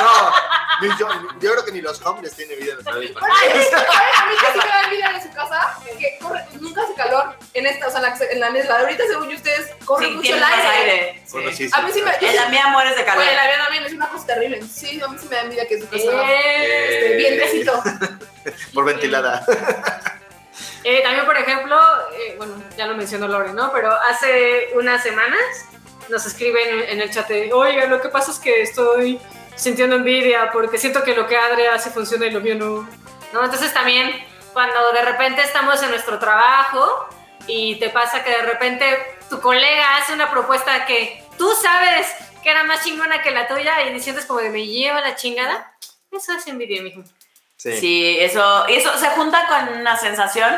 No, 0.03 0.33
ni 0.81 0.89
yo, 0.99 1.09
yo 1.41 1.53
creo 1.53 1.65
que 1.65 1.73
ni 1.73 1.81
los 1.81 2.01
hombres 2.03 2.35
tienen 2.35 2.59
vida 2.59 2.75
de 2.77 2.83
nuestra 2.83 2.97
vida. 2.97 3.21
Oye, 3.21 3.33
A 3.53 4.27
mí 4.27 4.35
que 4.41 4.47
sí 4.53 4.59
me 4.59 4.67
da 4.67 4.83
envidia 4.85 5.13
de 5.13 5.23
su 5.23 5.31
casa, 5.33 5.77
que 5.99 6.19
corre, 6.21 6.45
nunca 6.61 6.83
hace 6.83 6.95
calor 6.95 7.37
en 7.55 7.67
esta, 7.67 7.89
o 7.89 7.91
sea, 7.91 8.01
la, 8.01 8.17
en 8.31 8.41
la 8.41 8.51
Nesla. 8.51 8.81
Ahorita, 8.81 9.05
según 9.07 9.29
yo, 9.29 9.37
ustedes 9.37 9.71
corre 9.85 10.07
sí, 10.07 10.13
mucho 10.13 10.35
el 10.35 10.43
aire. 10.43 10.69
aire. 10.69 11.23
Bueno, 11.31 11.51
sí, 11.51 11.69
sí. 11.69 11.71
A 11.73 11.83
mí 11.83 11.91
sí 11.93 12.03
me. 12.03 12.29
En 12.29 12.37
la 12.37 12.49
mía 12.49 12.69
mueres 12.69 12.97
de 12.97 13.05
calor. 13.05 13.23
Oye, 13.23 13.35
la 13.35 13.45
mía 13.45 13.59
también 13.59 13.85
es 13.85 13.93
una 13.93 14.09
cosa 14.09 14.27
terrible. 14.27 14.63
Sí, 14.63 15.01
a 15.01 15.09
mí 15.09 15.19
sí 15.19 15.27
me 15.29 15.37
da 15.37 15.43
envidia 15.43 15.69
que 15.69 15.81
su 15.81 15.89
casa. 15.89 16.03
Eh, 16.05 16.95
Este, 16.95 17.17
bien 17.17 17.39
tecito. 17.39 17.83
Por 18.75 18.85
ventilada. 18.85 19.45
eh, 20.85 21.03
también, 21.03 21.27
por 21.27 21.37
ejemplo, 21.37 21.79
eh, 22.15 22.35
bueno, 22.39 22.55
ya 22.77 22.87
lo 22.87 22.97
mencionó 22.97 23.29
Lore, 23.29 23.53
¿no? 23.53 23.73
Pero 23.73 23.93
hace 23.93 24.71
unas 24.75 25.03
semanas 25.03 25.41
nos 26.09 26.27
escriben 26.27 26.85
en 26.89 27.01
el 27.01 27.11
chat 27.11 27.29
de, 27.29 27.53
oiga, 27.53 27.87
lo 27.87 28.01
que 28.01 28.09
pasa 28.09 28.33
es 28.33 28.39
que 28.39 28.63
estoy 28.63 29.21
sintiendo 29.55 29.97
envidia 29.97 30.51
porque 30.51 30.79
siento 30.79 31.03
que 31.05 31.15
lo 31.15 31.27
que 31.27 31.37
Adri 31.37 31.67
hace 31.67 31.91
funciona 31.91 32.27
y 32.27 32.31
lo 32.31 32.41
mío 32.41 32.55
no. 32.55 32.89
¿No? 33.33 33.45
Entonces 33.45 33.73
también, 33.73 34.11
cuando 34.53 34.93
de 34.93 35.03
repente 35.03 35.43
estamos 35.43 35.83
en 35.83 35.91
nuestro 35.91 36.19
trabajo 36.19 37.09
y 37.47 37.77
te 37.77 37.91
pasa 37.91 38.25
que 38.25 38.31
de 38.31 38.43
repente 38.43 38.85
tu 39.29 39.41
colega 39.41 39.97
hace 39.97 40.13
una 40.13 40.31
propuesta 40.31 40.87
que 40.87 41.25
tú 41.39 41.51
sabes 41.61 42.07
que 42.43 42.51
era 42.51 42.65
más 42.65 42.85
chingona 42.85 43.23
que 43.23 43.31
la 43.31 43.47
tuya 43.47 43.83
y 43.83 44.01
sientes 44.01 44.27
como 44.27 44.41
de 44.41 44.51
me 44.51 44.67
lleva 44.67 45.01
la 45.01 45.15
chingada, 45.15 45.75
eso 46.11 46.33
es 46.33 46.47
envidia, 46.47 46.83
mijo. 46.83 47.03
Sí, 47.57 48.17
eso, 48.19 48.69
y 48.69 48.75
eso 48.75 48.97
se 48.99 49.09
junta 49.11 49.47
con 49.47 49.79
una 49.79 49.97
sensación 49.97 50.53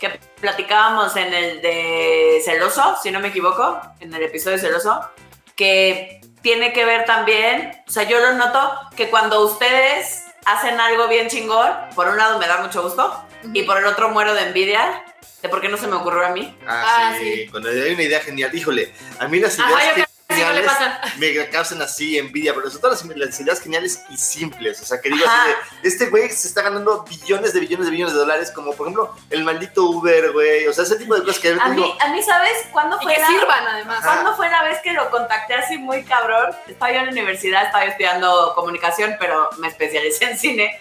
que 0.00 0.18
platicábamos 0.40 1.14
en 1.16 1.32
el 1.32 1.62
de 1.62 2.42
Celoso, 2.44 2.96
si 3.00 3.12
no 3.12 3.20
me 3.20 3.28
equivoco, 3.28 3.80
en 4.00 4.12
el 4.12 4.22
episodio 4.22 4.58
Celoso, 4.58 5.08
que 5.54 6.20
tiene 6.42 6.72
que 6.72 6.84
ver 6.84 7.04
también, 7.04 7.80
o 7.86 7.90
sea, 7.90 8.04
yo 8.04 8.18
lo 8.18 8.32
noto 8.32 8.72
que 8.96 9.08
cuando 9.08 9.44
ustedes 9.44 10.24
hacen 10.46 10.80
algo 10.80 11.06
bien 11.08 11.28
chingón, 11.28 11.72
por 11.94 12.08
un 12.08 12.16
lado 12.16 12.38
me 12.38 12.46
da 12.46 12.58
mucho 12.58 12.82
gusto 12.82 13.24
y 13.52 13.62
por 13.62 13.78
el 13.78 13.86
otro 13.86 14.08
muero 14.08 14.34
de 14.34 14.42
envidia 14.42 15.04
de 15.42 15.48
por 15.48 15.60
qué 15.60 15.68
no 15.68 15.76
se 15.76 15.86
me 15.86 15.96
ocurrió 15.96 16.26
a 16.26 16.30
mí. 16.30 16.56
Ah, 16.66 16.84
Ah, 17.10 17.16
sí. 17.18 17.34
sí. 17.44 17.46
Cuando 17.48 17.68
hay 17.70 17.92
una 17.94 18.02
idea 18.02 18.20
genial, 18.20 18.54
híjole, 18.54 18.92
a 19.20 19.28
mí 19.28 19.38
las 19.40 19.58
Ajá, 19.58 19.70
ideas 19.94 19.96
le 19.96 20.34
geniales 20.34 20.66
pasa. 20.66 21.00
me 21.16 21.48
causan 21.48 21.80
así 21.80 22.18
envidia, 22.18 22.52
pero 22.54 22.68
sobre 22.68 22.82
todo 22.82 22.90
las, 22.90 23.04
las 23.16 23.40
ideas 23.40 23.60
geniales 23.60 24.02
y 24.10 24.16
simples. 24.16 24.80
O 24.82 24.84
sea, 24.84 25.00
que 25.00 25.08
digo 25.08 25.24
Ajá. 25.24 25.42
así 25.44 25.50
de, 25.82 25.88
este 25.88 26.06
güey 26.10 26.28
se 26.30 26.48
está 26.48 26.62
ganando 26.62 27.02
billones 27.04 27.52
de 27.54 27.60
billones 27.60 27.86
de 27.86 27.92
billones 27.92 28.12
de 28.14 28.20
dólares, 28.20 28.50
como 28.54 28.72
por 28.74 28.86
ejemplo 28.88 29.14
el 29.30 29.42
maldito 29.44 29.84
Uber, 29.84 30.32
güey. 30.32 30.66
O 30.66 30.72
sea, 30.72 30.84
ese 30.84 30.96
tipo 30.96 31.14
de 31.14 31.22
cosas 31.22 31.38
que 31.38 31.48
A 31.48 31.52
digo, 31.52 31.86
mí, 31.86 31.94
a 32.00 32.08
mí 32.08 32.22
¿sabes 32.22 32.52
cuándo 32.72 32.98
Y 33.00 33.04
fue 33.04 33.14
que 33.14 33.20
la, 33.20 33.26
sirvan, 33.28 33.66
además. 33.68 34.04
¿Cuándo 34.04 34.36
fue 34.36 34.50
la 34.50 34.62
vez 34.64 34.78
que 34.82 34.92
lo 34.92 35.10
contacté 35.10 35.54
así 35.54 35.78
muy 35.78 36.02
cabrón? 36.04 36.50
Estaba 36.66 36.92
yo 36.92 36.98
en 36.98 37.06
la 37.06 37.12
universidad, 37.12 37.64
estaba 37.66 37.84
yo 37.84 37.90
estudiando 37.92 38.52
comunicación, 38.54 39.16
pero 39.18 39.48
me 39.58 39.68
especialicé 39.68 40.24
en 40.30 40.38
cine. 40.38 40.80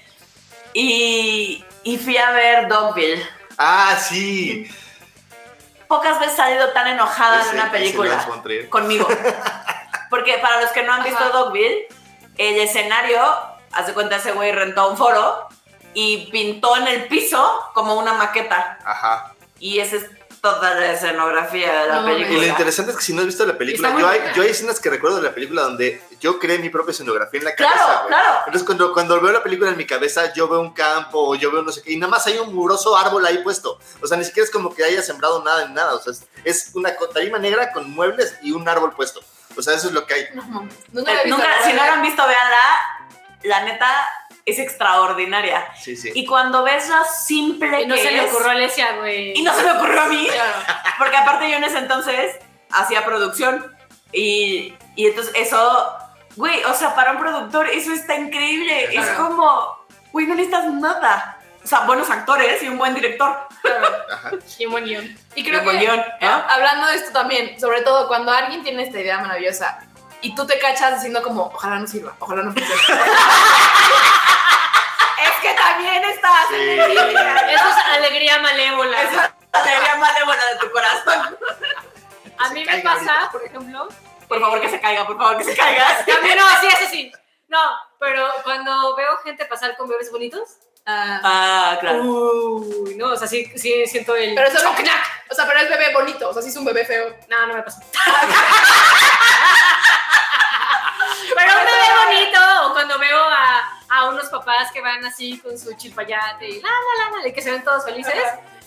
Y, 0.73 1.63
y 1.83 1.97
fui 1.97 2.17
a 2.17 2.31
ver 2.31 2.67
Dogville. 2.67 3.23
Ah, 3.57 3.95
sí. 3.99 4.69
Pocas 5.87 6.19
veces 6.19 6.33
he 6.33 6.37
salido 6.37 6.69
tan 6.73 6.87
enojada 6.87 7.39
Ese- 7.41 7.49
de 7.49 7.53
una 7.55 7.63
ese 7.63 7.71
película 7.71 8.27
conmigo. 8.69 9.07
Porque 10.09 10.37
para 10.39 10.61
los 10.61 10.71
que 10.71 10.83
no 10.83 10.93
han 10.93 11.03
visto 11.03 11.23
Ajá. 11.23 11.29
Dogville, 11.37 11.87
el 12.37 12.59
escenario, 12.59 13.19
hace 13.71 13.93
cuenta 13.93 14.17
ese 14.17 14.31
güey 14.31 14.51
rentó 14.51 14.89
un 14.89 14.97
foro 14.97 15.47
y 15.93 16.29
pintó 16.31 16.77
en 16.77 16.87
el 16.87 17.07
piso 17.07 17.59
como 17.73 17.95
una 17.95 18.13
maqueta. 18.13 18.77
Ajá. 18.85 19.33
Y 19.59 19.79
esa 19.79 19.97
es 19.97 20.05
toda 20.55 20.73
la 20.75 20.91
escenografía 20.91 21.81
de 21.81 21.87
la 21.87 21.95
No 21.95 22.01
mames. 22.01 22.15
Y 22.17 22.19
lo 22.21 22.25
película. 22.27 22.47
interesante 22.47 22.91
es 22.91 22.97
que 22.97 23.03
si 23.03 23.13
no 23.13 23.21
has 23.21 23.27
visto 23.27 23.45
la 23.45 23.57
película, 23.57 23.89
yo 23.97 24.07
hay, 24.07 24.19
buena. 24.19 24.33
yo 24.35 24.41
hay 24.43 24.49
escenas 24.49 24.79
que 24.79 24.89
recuerdo 24.89 25.17
de 25.17 25.23
la 25.23 25.33
película 25.33 25.63
donde 25.63 26.01
yo 26.19 26.39
creé 26.39 26.59
mi 26.59 26.69
propia 26.69 26.91
escenografía 26.91 27.39
en 27.39 27.45
la 27.45 27.55
Claro, 27.55 27.73
cabeza, 27.75 27.95
güey. 27.99 28.07
claro. 28.07 28.33
Entonces 28.47 28.63
cuando, 28.63 28.93
cuando 28.93 29.21
veo 29.21 29.31
la 29.31 29.43
película 29.43 29.69
en 29.69 29.77
mi 29.77 29.85
cabeza, 29.85 30.33
yo 30.33 30.47
veo 30.47 30.59
un 30.61 30.73
campo, 30.73 31.19
o 31.29 31.35
yo 31.35 31.51
veo 31.51 31.61
no 31.61 31.71
sé 31.71 31.81
qué, 31.83 31.91
y 31.93 31.97
nada 31.97 32.09
más 32.11 32.25
hay 32.27 32.37
un 32.39 32.53
muroso 32.53 32.97
árbol 32.97 33.25
ahí 33.25 33.39
puesto. 33.39 33.79
O 34.01 34.07
sea, 34.07 34.17
ni 34.17 34.23
siquiera 34.25 34.45
es 34.45 34.51
como 34.51 34.73
que 34.73 34.83
haya 34.83 35.01
sembrado 35.01 35.43
nada 35.43 35.63
en 35.63 35.73
nada. 35.73 35.93
O 35.95 35.99
sea, 36.01 36.13
es, 36.13 36.25
es 36.43 36.71
una 36.75 36.95
tarima 37.13 37.37
negra 37.39 37.71
con 37.71 37.89
muebles 37.91 38.35
y 38.41 38.51
un 38.51 38.67
árbol 38.67 38.93
puesto. 38.93 39.19
O 39.55 39.61
sea, 39.61 39.73
eso 39.73 39.87
es 39.87 39.93
lo 39.93 40.05
que 40.05 40.13
hay. 40.13 40.27
No. 40.35 40.67
Nunca 40.91 41.11
Eh, 41.13 41.21
visto. 41.25 41.37
nunca- 41.37 41.63
si 41.65 41.73
no 41.73 41.83
la 41.85 41.93
han 41.93 42.01
visto, 42.01 42.25
véanla. 42.27 42.57
La 43.43 43.63
neta 43.63 43.87
es 44.47 44.57
extraordinaria. 44.59 45.67
Sí, 45.79 45.95
sí. 45.95 46.09
Y 46.15 46.25
cuando 46.25 46.63
ves 46.63 46.87
lo 46.89 47.03
simple 47.05 47.81
Y 47.81 47.85
no 47.85 47.95
que 47.95 48.01
se 48.01 48.11
le 48.11 48.23
es- 48.25 48.31
ocurrió 48.31 48.49
a 48.49 48.53
Alesia, 48.53 48.95
güey. 48.97 49.37
Y 49.37 49.43
no 49.43 49.53
se 49.53 49.61
me 49.63 49.71
ocurrió 49.73 50.01
a 50.01 50.05
mí. 50.07 50.27
Claro. 50.31 50.53
Porque 50.97 51.17
aparte 51.17 51.49
yo 51.51 51.57
en 51.57 51.63
ese 51.65 51.77
entonces 51.79 52.37
hacía 52.71 53.03
producción. 53.05 53.75
Y, 54.13 54.73
y 54.95 55.07
entonces 55.07 55.33
eso, 55.35 55.93
güey, 56.37 56.63
o 56.63 56.73
sea, 56.73 56.95
para 56.95 57.11
un 57.11 57.17
productor 57.19 57.67
eso 57.67 57.91
está 57.91 58.15
increíble. 58.15 58.85
Es 58.85 59.05
Claro. 59.05 59.27
como, 59.27 59.85
güey, 60.13 60.25
no 60.27 60.33
necesitas 60.35 60.65
nada. 60.73 61.33
O 61.63 61.67
sea, 61.67 61.81
buenos 61.81 62.09
actores 62.09 62.63
y 62.63 62.69
un 62.69 62.77
buen 62.77 62.95
director. 62.95 63.29
Ajá. 64.13 64.31
Y 64.57 64.65
un 64.65 64.71
buen 64.71 64.85
guion. 64.85 65.17
Y 65.35 65.43
creo 65.43 65.61
Y 65.61 65.65
buen 65.65 65.77
que, 65.79 65.85
guion, 65.85 65.99
¿eh? 65.99 66.27
hablando 66.49 66.87
de 66.87 66.95
esto 66.95 67.11
también, 67.11 67.59
sobre 67.59 67.81
todo 67.81 68.07
cuando 68.07 68.31
alguien 68.31 68.63
tiene 68.63 68.83
esta 68.83 68.97
idea 69.01 69.19
maravillosa 69.19 69.79
y 70.21 70.33
tú 70.33 70.47
te 70.47 70.57
cachas 70.57 70.95
diciendo 70.95 71.21
como, 71.21 71.43
ojalá 71.53 71.77
no 71.79 71.85
sirva, 71.85 72.15
ojalá 72.19 72.43
no 72.43 72.53
funcione. 72.53 72.81
es 75.79 75.83
también 75.85 76.03
estás 76.05 76.47
Sí. 76.49 76.55
en 76.55 76.79
el 76.79 76.89
límite. 76.95 77.53
Eso 77.53 77.69
es 77.69 77.75
alegría 77.95 78.39
malévola. 78.39 79.01
Esa 79.01 79.25
es 79.25 79.31
alegría 79.61 79.95
malévola 79.95 80.45
de 80.45 80.55
tu 80.59 80.71
corazón. 80.71 81.37
A 82.39 82.49
mí 82.49 82.63
me 82.65 82.79
pasa, 82.79 83.29
por 83.31 83.43
ejemplo. 83.43 83.87
Por 84.27 84.39
favor, 84.41 84.59
que 84.61 84.69
se 84.69 84.79
caiga, 84.81 85.05
por 85.07 85.17
favor, 85.17 85.37
que 85.37 85.43
se 85.43 85.55
caiga. 85.55 86.05
También 86.05 86.37
no, 86.39 86.47
así, 86.47 86.67
eso 86.67 86.89
sí. 86.89 87.11
No, 87.47 87.59
pero 87.99 88.27
cuando 88.43 88.95
veo 88.95 89.17
gente 89.23 89.45
pasar 89.45 89.75
con 89.77 89.87
bebés 89.87 90.11
bonitos, 90.11 90.57
Ah, 90.89 91.19
Ah, 91.21 91.77
claro. 91.81 92.01
uy, 92.03 92.95
no, 92.95 93.07
o 93.11 93.15
sea, 93.17 93.27
sí, 93.27 93.45
sí 93.57 93.85
siento 93.87 94.15
el. 94.15 94.33
pero 94.35 94.47
eso 94.47 94.63
no, 94.63 94.71
o 94.71 95.35
sea, 95.35 95.45
pero 95.45 95.59
es 95.59 95.69
bebé 95.69 95.91
bonito, 95.93 96.29
o 96.29 96.33
sea, 96.33 96.41
sí 96.41 96.47
es 96.47 96.55
un 96.55 96.63
bebé 96.63 96.85
feo. 96.85 97.13
No, 97.27 97.45
no 97.47 97.55
me 97.55 97.63
pasa. 97.63 97.81
Pero 101.35 101.51
un 101.51 101.65
bebé 101.65 102.05
bonito, 102.05 102.39
o 102.65 102.73
cuando 102.73 102.97
veo 102.99 103.21
a, 103.21 103.76
a 103.89 104.05
unos 104.09 104.25
papás 104.27 104.71
que 104.71 104.81
van 104.81 105.03
así 105.05 105.39
con 105.39 105.57
su 105.57 105.73
chilpayate 105.75 106.47
y 106.47 106.61
la, 106.61 106.69
la, 106.69 107.09
la, 107.11 107.17
la, 107.21 107.27
y 107.27 107.33
que 107.33 107.41
se 107.41 107.51
ven 107.51 107.63
todos 107.63 107.85
felices, 107.85 108.13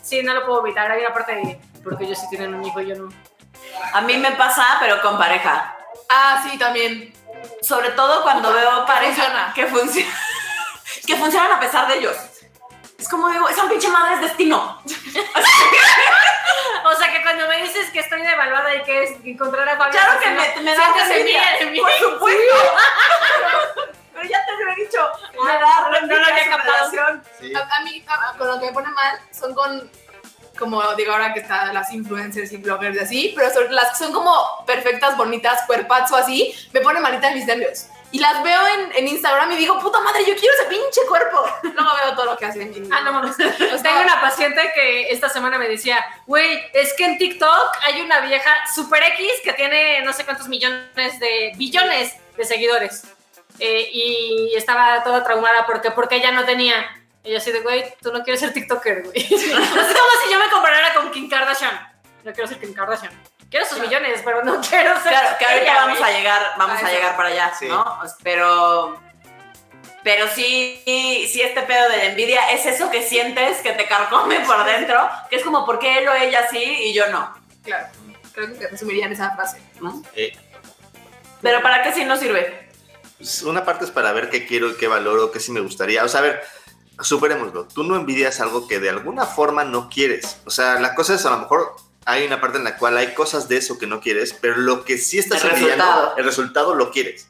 sí, 0.03 0.23
no 0.23 0.35
lo 0.35 0.47
puedo 0.47 0.61
evitar. 0.65 0.91
Hay 0.91 1.01
una 1.01 1.13
parte 1.13 1.35
de, 1.35 1.61
porque 1.85 2.05
ellos 2.05 2.19
sí 2.19 2.27
tienen 2.31 2.55
un 2.55 2.65
hijo 2.65 2.81
y 2.81 2.87
yo 2.89 2.97
no. 2.97 3.09
A 3.93 4.01
mí 4.01 4.17
me 4.17 4.33
pasa, 4.33 4.77
pero 4.81 5.01
con 5.03 5.19
pareja. 5.19 5.77
Ah, 6.09 6.43
sí, 6.49 6.59
también. 6.59 7.13
Sobre 7.63 7.91
todo 7.91 8.23
cuando 8.23 8.53
veo 8.53 8.85
pareja 8.87 9.15
funciona. 9.15 9.53
que 9.55 9.67
funciona. 9.67 10.13
que 11.07 11.17
funcionan 11.17 11.53
a 11.53 11.61
pesar 11.61 11.87
de 11.89 11.99
ellos. 11.99 12.17
Es 12.99 13.09
como 13.09 13.29
digo, 13.31 13.49
esa 13.49 13.67
pinche 13.69 13.89
madre 13.89 14.15
es 14.17 14.21
destino. 14.23 14.83
O 16.83 16.95
sea, 16.95 17.13
que 17.13 17.23
cuando 17.23 17.47
me 17.47 17.63
dices 17.63 17.91
que 17.91 18.01
estoy 18.01 18.23
devaluada 18.23 18.75
y 18.75 18.83
que 18.83 19.03
es 19.05 19.11
encontrar 19.25 19.69
a 19.69 19.77
Fabio 19.77 19.93
Claro 19.93 20.19
que 20.19 20.31
me, 20.31 20.63
me 20.63 20.75
da 20.75 20.87
envidia. 20.87 21.19
envidia 21.19 21.59
de 21.61 21.67
mí. 21.67 21.81
Por 21.81 21.93
supuesto. 21.93 22.55
Pero 24.21 24.31
ya 24.31 24.45
te 24.47 24.65
lo 24.65 24.71
he 24.73 24.75
dicho. 24.77 25.09
Me 25.45 25.53
da 25.53 25.89
No, 25.91 26.01
no 26.07 26.17
lo 26.19 26.27
había 26.27 26.49
captado. 26.51 26.91
Sí. 27.41 27.53
A, 27.55 27.77
a 27.77 27.81
mí, 27.83 28.05
a- 28.07 28.31
a- 28.31 28.37
con 28.37 28.47
lo 28.49 28.61
que 28.61 28.67
me 28.67 28.73
pone 28.73 28.89
mal 28.89 29.19
son 29.33 29.55
con, 29.55 29.91
como 30.59 30.83
digo 30.95 31.13
ahora 31.13 31.33
que 31.33 31.41
están 31.41 31.73
las 31.73 31.93
influencers 31.93 32.53
y 32.53 32.59
bloggers 32.59 32.97
y 32.97 32.99
así, 33.01 33.33
pero 33.37 33.51
son 33.51 33.75
las 33.75 33.91
que 33.99 34.05
son 34.05 34.13
como 34.13 34.65
perfectas, 34.67 35.17
bonitas, 35.17 35.63
cuerpazo 35.67 36.17
así, 36.17 36.55
me 36.73 36.81
pone 36.81 37.01
malita 37.01 37.29
en 37.29 37.35
mis 37.35 37.47
nervios. 37.47 37.87
Y 38.13 38.19
las 38.19 38.43
veo 38.43 38.67
en, 38.67 38.93
en 38.97 39.07
Instagram 39.07 39.53
y 39.53 39.57
digo, 39.57 39.79
puta 39.79 40.01
madre, 40.01 40.25
yo 40.27 40.35
quiero 40.35 40.53
ese 40.55 40.65
pinche 40.65 41.01
cuerpo. 41.09 41.45
Luego 41.63 41.91
veo 42.05 42.15
todo 42.17 42.25
lo 42.25 42.37
que 42.37 42.45
hacen. 42.45 42.73
y- 42.75 42.89
Ah, 42.93 43.03
no 43.03 43.13
mames. 43.13 43.37
Tengo 43.37 44.01
una 44.01 44.21
paciente 44.21 44.73
que 44.75 45.13
esta 45.13 45.29
semana 45.29 45.59
me 45.59 45.69
decía, 45.69 46.05
güey, 46.27 46.61
es 46.75 46.93
que 46.95 47.05
en 47.05 47.19
TikTok 47.19 47.77
hay 47.85 48.01
una 48.03 48.19
vieja 48.19 48.51
super 48.75 49.01
X 49.05 49.31
que 49.45 49.53
tiene 49.53 50.03
no 50.03 50.13
sé 50.13 50.25
cuántos 50.25 50.49
millones 50.49 51.21
de 51.21 51.53
billones 51.55 52.17
de 52.37 52.45
seguidores. 52.45 53.05
Eh, 53.61 53.89
y 53.93 54.55
estaba 54.57 55.03
toda 55.05 55.23
traumada 55.23 55.67
porque, 55.67 55.91
porque 55.91 56.17
ella 56.17 56.33
no 56.33 56.45
tenía. 56.45 56.75
Y 57.23 57.33
yo 57.33 57.37
así 57.39 57.53
de, 57.53 57.61
güey, 57.61 57.85
tú 58.01 58.11
no 58.13 58.23
quieres 58.23 58.41
ser 58.41 58.53
TikToker, 58.53 59.03
güey. 59.03 59.17
es 59.25 59.31
como 59.31 59.45
si 60.25 60.33
yo 60.33 60.39
me 60.43 60.51
comparara 60.51 60.95
con 60.95 61.11
Kim 61.11 61.29
Kardashian. 61.29 61.89
No 62.25 62.33
quiero 62.33 62.49
ser 62.49 62.59
Kim 62.59 62.73
Kardashian. 62.73 63.13
Quiero 63.51 63.67
sus 63.67 63.81
millones, 63.81 64.23
pero 64.25 64.43
no 64.45 64.61
quiero 64.61 64.95
ser. 65.03 65.13
Claro, 65.13 65.37
que 65.39 65.45
ahorita 65.45 65.63
ella, 65.63 65.75
vamos 65.75 65.99
güey. 65.99 66.11
a 66.15 66.17
llegar, 66.19 66.43
vamos 66.57 66.83
A 66.83 66.87
a 66.87 66.91
llegar 66.91 67.17
para 67.17 67.29
allá, 67.31 67.53
Sí. 67.59 67.67
¿no? 67.69 67.99
Pero. 68.23 69.01
Pero 70.03 70.27
sí, 70.29 70.81
sí, 70.87 71.43
este 71.43 71.61
pedo 71.63 71.91
de 71.91 71.97
la 71.99 72.05
envidia 72.07 72.53
es 72.53 72.65
eso 72.65 72.91
que 72.91 73.03
sientes 73.03 73.59
que 73.59 73.73
te 73.73 73.85
carcome 73.87 74.41
por 74.41 74.65
dentro, 74.65 75.11
que 75.29 75.37
es 75.37 75.45
como, 75.45 75.67
¿por 75.67 75.79
qué 75.79 75.99
él 75.99 76.09
o 76.09 76.15
ella 76.15 76.49
sí 76.51 76.63
y 76.63 76.95
yo 76.95 77.07
no? 77.09 77.35
Claro, 77.63 77.87
creo 78.33 78.59
que 78.59 78.69
resumiría 78.69 79.05
en 79.05 79.13
esa 79.13 79.33
frase. 79.35 79.61
¿no? 79.79 80.03
Eh, 80.17 80.33
Pero 81.43 81.61
¿para 81.61 81.83
qué 81.83 81.93
sí 81.93 82.07
no 82.07 82.17
sirve? 82.17 82.70
Pues, 83.21 83.43
una 83.43 83.65
parte 83.65 83.85
es 83.85 83.91
para 83.91 84.13
ver 84.13 84.31
qué 84.31 84.47
quiero 84.47 84.71
y 84.71 84.75
qué 84.75 84.89
valoro, 84.89 85.31
qué 85.31 85.41
sí 85.41 85.53
me 85.53 85.61
gustaría. 85.61 86.03
O 86.05 86.09
sea, 86.09 86.21
a 86.21 86.23
ver, 86.23 86.41
superémoslo. 87.03 87.67
Tú 87.67 87.85
no 87.85 87.97
envidias 87.97 88.41
algo 88.41 88.67
que 88.67 88.81
de 88.81 88.89
alguna 88.89 89.27
forma 89.27 89.63
no 89.65 89.91
quieres. 89.91 90.39
O 90.47 90.51
sea, 90.51 90.81
la 90.81 90.95
cosa 90.95 91.15
es 91.15 91.27
a 91.27 91.31
lo 91.31 91.39
mejor 91.39 91.77
hay 92.07 92.27
una 92.27 92.41
parte 92.41 92.57
en 92.57 92.65
la 92.65 92.79
cual 92.79 92.97
hay 92.97 93.13
cosas 93.15 93.47
de 93.49 93.59
eso 93.59 93.79
que 93.79 93.87
no 93.87 94.01
quieres, 94.01 94.33
pero 94.33 94.57
lo 94.57 94.85
que 94.85 94.97
sí 94.97 95.19
estás 95.19 95.45
El 95.45 95.51
envidiando, 95.51 95.85
resultado. 95.85 96.17
el 96.17 96.25
resultado 96.25 96.75
lo 96.75 96.91
quieres. 96.91 97.29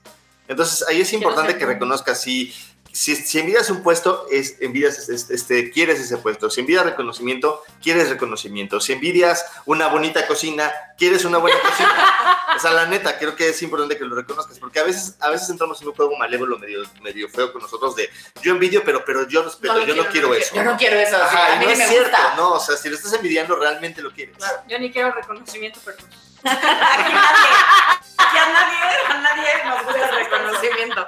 Entonces 0.49 0.87
ahí 0.88 1.00
es 1.00 1.12
importante 1.12 1.59
que 1.59 1.66
reconozcas 1.66 2.20
si, 2.20 2.54
si, 2.92 3.16
si 3.16 3.38
envidias 3.38 3.70
un 3.70 3.82
puesto, 3.82 4.26
es, 4.30 4.56
envidias, 4.61 5.09
este, 5.09 5.35
este, 5.35 5.70
quieres 5.70 6.00
ese 6.00 6.16
puesto. 6.18 6.50
Si 6.50 6.61
envidias 6.61 6.85
reconocimiento, 6.85 7.62
quieres 7.82 8.09
reconocimiento. 8.09 8.80
Si 8.80 8.92
envidias 8.92 9.44
una 9.66 9.88
bonita 9.88 10.26
cocina, 10.26 10.73
quieres 10.99 11.25
una 11.25 11.38
buena 11.38 11.59
cocina. 11.61 12.37
O 12.56 12.59
sea, 12.59 12.73
la 12.73 12.85
neta, 12.87 13.16
creo 13.16 13.37
que 13.37 13.49
es 13.49 13.62
importante 13.62 13.97
que 13.97 14.04
lo 14.04 14.14
reconozcas, 14.14 14.59
porque 14.59 14.80
a 14.80 14.82
veces, 14.82 15.14
a 15.20 15.30
veces 15.30 15.49
entramos 15.49 15.80
en 15.80 15.88
un 15.88 15.94
juego 15.94 16.16
malévolo 16.18 16.59
medio, 16.59 16.82
medio 17.00 17.28
feo 17.28 17.52
con 17.52 17.62
nosotros 17.62 17.94
de 17.94 18.11
yo 18.42 18.52
envidio, 18.52 18.82
pero, 18.85 19.04
pero 19.04 19.26
yo, 19.28 19.44
no, 19.44 19.50
pero 19.61 19.87
yo 19.87 19.94
no 19.94 20.04
quiero 20.06 20.35
eso. 20.35 20.54
Yo 20.56 20.64
no 20.64 20.76
quiero 20.76 20.99
eso, 20.99 21.16
a 21.16 21.56
mí 21.59 21.64
no 21.64 21.70
es 21.70 21.88
cierto, 21.88 22.16
no, 22.37 22.54
o 22.54 22.61
sea, 22.61 22.76
si 22.76 22.88
lo 22.88 22.97
estás 22.97 23.12
envidiando, 23.14 23.56
realmente 23.56 24.02
lo 24.02 24.12
quieres. 24.12 24.37
Yo 24.68 24.78
ni 24.80 24.90
quiero 24.90 25.12
reconocimiento, 25.12 25.78
pero. 25.85 25.99
Aquí 26.44 28.38
a 28.38 28.47
nadie, 28.52 28.78
a 29.09 29.14
nadie 29.18 29.64
nos 29.64 29.85
gusta 29.85 30.09
el 30.09 30.16
reconocimiento. 30.16 31.06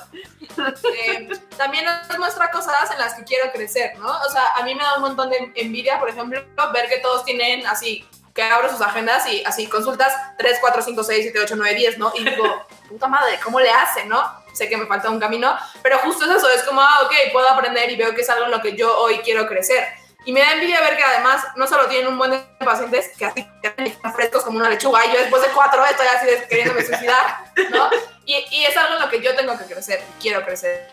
Eh, 0.94 1.28
también 1.56 1.84
nos 1.84 2.18
muestra 2.18 2.50
cosas 2.50 2.90
en 2.90 2.98
las 2.98 3.14
que 3.14 3.24
quiero 3.24 3.50
crecer, 3.52 3.98
¿no? 3.98 4.08
O 4.08 4.30
sea, 4.30 4.52
a 4.56 4.62
mí 4.62 4.74
me 4.74 4.82
da 4.82 4.96
un 4.96 5.02
montón 5.02 5.30
de 5.30 5.52
envidia, 5.54 5.98
por 5.98 6.08
ejemplo, 6.08 6.42
ver 6.72 6.88
que 6.88 6.98
todos 6.98 7.24
tienen 7.24 7.66
así, 7.66 8.06
que 8.34 8.42
abro 8.42 8.70
sus 8.70 8.80
agendas 8.80 9.26
y 9.26 9.42
así 9.44 9.66
consultas 9.66 10.14
3, 10.38 10.58
4, 10.60 10.82
5, 10.82 11.04
6, 11.04 11.18
7, 11.22 11.40
8, 11.40 11.54
9, 11.56 11.74
10, 11.74 11.98
¿no? 11.98 12.12
Y 12.14 12.24
digo, 12.24 12.66
puta 12.88 13.08
madre, 13.08 13.38
¿cómo 13.42 13.60
le 13.60 13.70
hacen, 13.70 14.08
no? 14.08 14.22
Sé 14.52 14.68
que 14.68 14.76
me 14.76 14.86
falta 14.86 15.10
un 15.10 15.20
camino, 15.20 15.56
pero 15.82 15.98
justo 15.98 16.24
es 16.24 16.36
eso, 16.36 16.50
es 16.50 16.62
como, 16.62 16.80
ah, 16.80 17.00
ok, 17.04 17.32
puedo 17.32 17.48
aprender 17.48 17.90
y 17.90 17.96
veo 17.96 18.14
que 18.14 18.20
es 18.20 18.30
algo 18.30 18.46
en 18.46 18.50
lo 18.50 18.60
que 18.60 18.76
yo 18.76 18.98
hoy 18.98 19.18
quiero 19.18 19.46
crecer. 19.46 20.01
Y 20.24 20.32
me 20.32 20.40
da 20.40 20.52
envidia 20.52 20.80
ver 20.80 20.96
que 20.96 21.02
además 21.02 21.44
no 21.56 21.66
solo 21.66 21.88
tienen 21.88 22.08
un 22.08 22.18
buen 22.18 22.30
de 22.30 22.44
pacientes 22.64 23.10
que 23.18 23.26
así 23.26 23.48
están 23.62 24.14
frescos 24.14 24.44
como 24.44 24.58
una 24.58 24.68
lechuga 24.68 25.04
y 25.04 25.12
yo 25.12 25.18
después 25.18 25.42
de 25.42 25.48
cuatro 25.48 25.84
estoy 25.84 26.06
así 26.06 26.26
queriéndome 26.48 26.84
suicidar, 26.84 27.44
¿no? 27.70 27.90
Y, 28.24 28.36
y 28.50 28.64
es 28.64 28.76
algo 28.76 28.94
en 28.94 29.02
lo 29.02 29.10
que 29.10 29.20
yo 29.20 29.34
tengo 29.34 29.58
que 29.58 29.64
crecer, 29.64 30.00
quiero 30.20 30.44
crecer. 30.44 30.88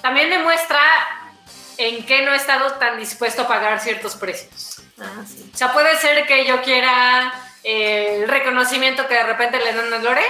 También 0.00 0.30
demuestra 0.30 0.80
en 1.78 2.06
qué 2.06 2.22
no 2.22 2.32
he 2.32 2.36
estado 2.36 2.72
tan 2.74 2.98
dispuesto 2.98 3.42
a 3.42 3.48
pagar 3.48 3.80
ciertos 3.80 4.16
precios. 4.16 4.80
Ah, 4.98 5.24
sí. 5.26 5.50
O 5.52 5.56
sea, 5.56 5.72
puede 5.72 5.96
ser 5.96 6.26
que 6.26 6.46
yo 6.46 6.62
quiera 6.62 7.32
eh, 7.62 8.20
el 8.22 8.28
reconocimiento 8.28 9.06
que 9.06 9.14
de 9.14 9.24
repente 9.24 9.58
le 9.58 9.72
dan 9.72 9.92
a 9.92 9.98
Lore, 9.98 10.24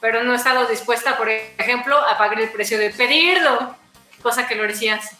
pero 0.00 0.22
no 0.24 0.32
he 0.32 0.36
estado 0.36 0.66
dispuesta, 0.66 1.16
por 1.16 1.28
ejemplo, 1.28 1.96
a 1.96 2.18
pagar 2.18 2.40
el 2.40 2.50
precio 2.50 2.78
de 2.78 2.90
pedirlo, 2.90 3.76
cosa 4.22 4.46
que 4.46 4.56
Lore 4.56 4.74
sí 4.74 4.88
hace. 4.88 5.16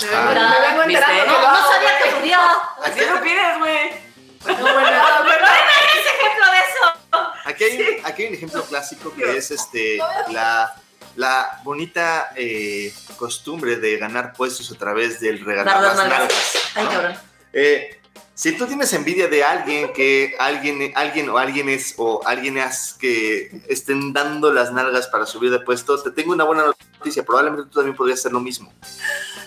Me 0.00 0.08
vengo, 0.08 0.30
me 0.30 0.60
vengo 0.60 0.82
enterando. 0.82 1.24
No, 1.24 1.24
que 1.24 1.32
lo 1.32 1.40
no 1.40 1.48
hago, 1.48 1.72
sabía 1.72 1.98
que. 1.98 2.04
Así 2.84 3.00
lo 3.00 3.22
pides, 3.22 3.58
güey. 3.58 3.90
No, 4.46 4.54
bueno, 4.62 4.74
bueno. 4.74 5.46
¿Es 5.94 6.06
ejemplo 6.14 6.44
de 6.52 6.58
eso? 6.58 7.30
Aquí 7.44 7.64
hay, 7.64 8.02
aquí 8.04 8.22
hay 8.22 8.28
un 8.28 8.34
ejemplo 8.34 8.62
clásico 8.64 9.12
que 9.14 9.36
es 9.36 9.50
este 9.50 9.98
la, 10.28 10.74
la 11.16 11.60
bonita 11.64 12.30
eh, 12.36 12.92
costumbre 13.16 13.76
de 13.76 13.96
ganar 13.96 14.32
puestos 14.34 14.70
a 14.70 14.74
través 14.78 15.20
del 15.20 15.44
regalar 15.44 15.80
las 15.82 15.96
nalgas. 15.96 16.72
Ay, 16.74 16.84
¿no? 16.84 16.90
cabrón. 16.90 17.18
Eh, 17.52 18.00
Si 18.34 18.52
tú 18.52 18.66
tienes 18.66 18.92
envidia 18.92 19.28
de 19.28 19.42
alguien 19.42 19.92
que 19.94 20.36
alguien, 20.38 20.92
alguien 20.94 21.30
o 21.30 21.38
alguien 21.38 21.70
es 21.70 21.94
o 21.96 22.20
alguien 22.26 22.58
es 22.58 22.94
que 23.00 23.62
estén 23.66 24.12
dando 24.12 24.52
las 24.52 24.72
nalgas 24.72 25.06
para 25.06 25.24
subir 25.24 25.50
de 25.50 25.60
puesto, 25.60 26.00
te 26.02 26.10
tengo 26.10 26.32
una 26.34 26.44
buena 26.44 26.64
noticia. 26.98 27.24
Probablemente 27.24 27.70
tú 27.70 27.76
también 27.78 27.96
podrías 27.96 28.18
hacer 28.20 28.32
lo 28.32 28.40
mismo. 28.40 28.70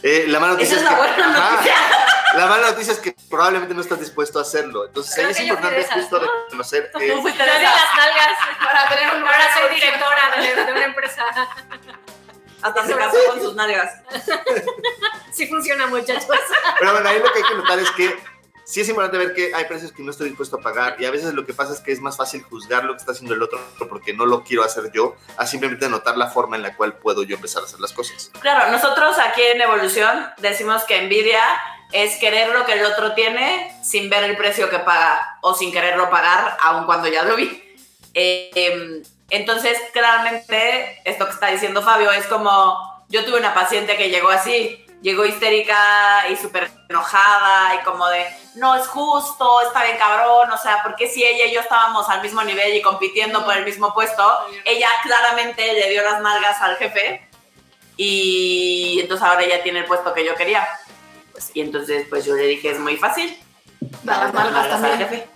Eh, 0.03 0.25
la 0.27 0.39
mala 0.39 0.53
noticia 0.53 0.77
Esa 0.77 0.86
es 0.86 0.91
la 0.91 1.06
que, 1.06 1.13
buena 1.18 1.38
Ajá. 1.38 1.51
noticia. 1.56 1.75
la 2.38 2.46
mala 2.48 2.68
noticia 2.72 2.94
es 2.94 3.00
que 3.00 3.15
probablemente 3.29 3.74
no 3.74 3.82
estás 3.82 4.00
dispuesto 4.00 4.39
a 4.39 4.44
hacerlo. 4.44 4.86
Entonces 4.86 5.18
ahí 5.18 5.32
es 5.32 5.39
importante 5.41 5.79
esas, 5.82 5.94
justo 5.96 6.20
¿no? 6.20 6.32
reconocer 6.46 6.91
que 6.98 7.12
Tú 7.12 7.22
fuiste 7.22 7.39
Yo 7.46 7.51
de 7.53 7.60
di 7.60 7.65
esas. 7.65 7.75
las 7.75 7.96
nalgas 7.98 8.38
Para 8.63 8.89
tener 8.89 9.15
un 9.15 9.24
Ahora 9.24 9.53
soy 9.53 9.75
directora 9.75 10.36
de, 10.38 10.65
de 10.65 10.72
una 10.72 10.86
empresa. 10.86 11.25
Hasta 12.62 12.86
se 12.86 12.96
casó 12.96 13.18
con 13.27 13.41
sus 13.41 13.56
nalgas. 13.56 13.94
Sí 15.32 15.48
funciona, 15.48 15.88
muchachos. 15.88 16.25
Pero 16.79 16.91
bueno, 16.91 17.10
ahí 17.10 17.20
lo 17.20 17.32
que 17.32 17.38
hay 17.39 17.44
que 17.50 17.56
notar 17.56 17.79
es 17.79 17.91
que 17.91 18.20
sí 18.69 18.81
es 18.81 18.89
importante 18.89 19.17
ver 19.17 19.33
que 19.33 19.51
hay 19.55 19.65
precios 19.65 19.91
que 19.91 20.03
no 20.03 20.11
estoy 20.11 20.27
dispuesto 20.27 20.57
a 20.57 20.61
pagar 20.61 20.95
y 20.99 21.05
a 21.05 21.11
veces 21.11 21.33
lo 21.33 21.43
que 21.43 21.53
pasa 21.55 21.73
es 21.73 21.79
que 21.79 21.91
es 21.91 21.99
más 21.99 22.17
fácil 22.17 22.43
juzgar 22.43 22.83
lo 22.83 22.93
que 22.93 22.99
está 22.99 23.13
haciendo 23.13 23.33
el 23.33 23.41
otro 23.41 23.59
porque 23.89 24.13
no 24.13 24.27
lo 24.27 24.43
quiero 24.43 24.63
hacer 24.63 24.91
yo, 24.93 25.15
a 25.38 25.47
simplemente 25.47 25.89
notar 25.89 26.17
la 26.17 26.27
forma 26.27 26.55
en 26.55 26.61
la 26.61 26.75
cual 26.75 26.93
puedo 26.93 27.23
yo 27.23 27.35
empezar 27.35 27.63
a 27.63 27.65
hacer 27.65 27.79
las 27.79 27.93
cosas. 27.93 28.31
Claro, 28.39 28.71
nosotros 28.71 29.17
aquí 29.17 29.41
en 29.41 29.61
Evolución 29.61 30.27
decimos 30.38 30.83
que 30.83 30.97
envidia 30.97 31.41
es 31.91 32.17
querer 32.17 32.49
lo 32.49 32.63
que 32.67 32.73
el 32.73 32.85
otro 32.85 33.13
tiene 33.13 33.75
sin 33.83 34.07
ver 34.07 34.23
el 34.23 34.38
precio 34.38 34.69
que 34.69 34.77
paga 34.77 35.39
o 35.41 35.55
sin 35.55 35.71
quererlo 35.71 36.11
pagar 36.11 36.55
aun 36.61 36.85
cuando 36.85 37.07
ya 37.07 37.23
lo 37.23 37.35
vi. 37.35 37.63
Eh, 38.13 38.51
em, 38.53 39.03
entonces, 39.31 39.77
claramente, 39.93 41.01
esto 41.05 41.25
que 41.25 41.31
está 41.31 41.47
diciendo 41.47 41.81
Fabio 41.81 42.11
es 42.11 42.27
como, 42.27 43.03
yo 43.09 43.25
tuve 43.25 43.39
una 43.39 43.55
paciente 43.55 43.97
que 43.97 44.09
llegó 44.09 44.29
así, 44.29 44.85
llegó 45.01 45.25
histérica 45.25 46.27
y 46.29 46.36
súper 46.36 46.70
enojada 46.89 47.75
y 47.75 47.84
como 47.84 48.08
de, 48.08 48.25
no 48.56 48.75
es 48.75 48.88
justo, 48.88 49.62
está 49.62 49.84
bien 49.84 49.98
cabrón, 49.98 50.51
o 50.51 50.58
sea, 50.58 50.79
porque 50.84 51.08
si 51.08 51.24
ella 51.24 51.46
y 51.46 51.53
yo 51.53 51.62
estábamos 51.62 52.10
al 52.10 52.22
mismo 52.22 52.44
nivel 52.44 52.75
y 52.75 52.82
compitiendo 52.82 53.44
por 53.46 53.56
el 53.56 53.65
mismo 53.65 53.94
puesto, 53.94 54.24
ella 54.65 54.89
claramente 55.03 55.74
le 55.74 55.89
dio 55.89 56.03
las 56.03 56.22
nalgas 56.22 56.62
al 56.62 56.75
jefe 56.77 57.27
y 57.96 59.00
entonces 59.01 59.27
ahora 59.27 59.44
ella 59.44 59.62
tiene 59.63 59.79
el 59.79 59.86
puesto 59.86 60.13
que 60.13 60.25
yo 60.25 60.36
quería. 60.36 60.68
Pues, 61.32 61.51
y 61.53 61.62
entonces 61.62 62.06
pues 62.10 62.25
yo 62.25 62.36
le 62.36 62.44
dije, 62.44 62.72
es 62.72 62.79
muy 62.79 62.98
fácil. 62.98 63.38
Da 64.03 64.25
las 64.25 64.34
nalgas 64.34 64.65
al 64.65 64.70
también. 64.70 64.98
jefe. 64.98 65.27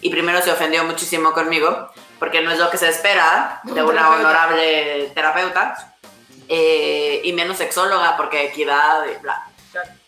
Y 0.00 0.10
primero 0.10 0.40
se 0.42 0.50
ofendió 0.50 0.84
muchísimo 0.84 1.32
conmigo, 1.32 1.90
porque 2.18 2.40
no 2.40 2.50
es 2.50 2.58
lo 2.58 2.70
que 2.70 2.78
se 2.78 2.88
espera 2.88 3.60
de 3.64 3.82
Un 3.82 3.90
una 3.90 4.10
honorable 4.10 5.10
terapeuta, 5.14 5.95
eh, 6.48 7.20
y 7.24 7.32
menos 7.32 7.58
sexóloga, 7.58 8.16
porque 8.16 8.44
equidad 8.44 9.04
y 9.06 9.20
bla. 9.20 9.46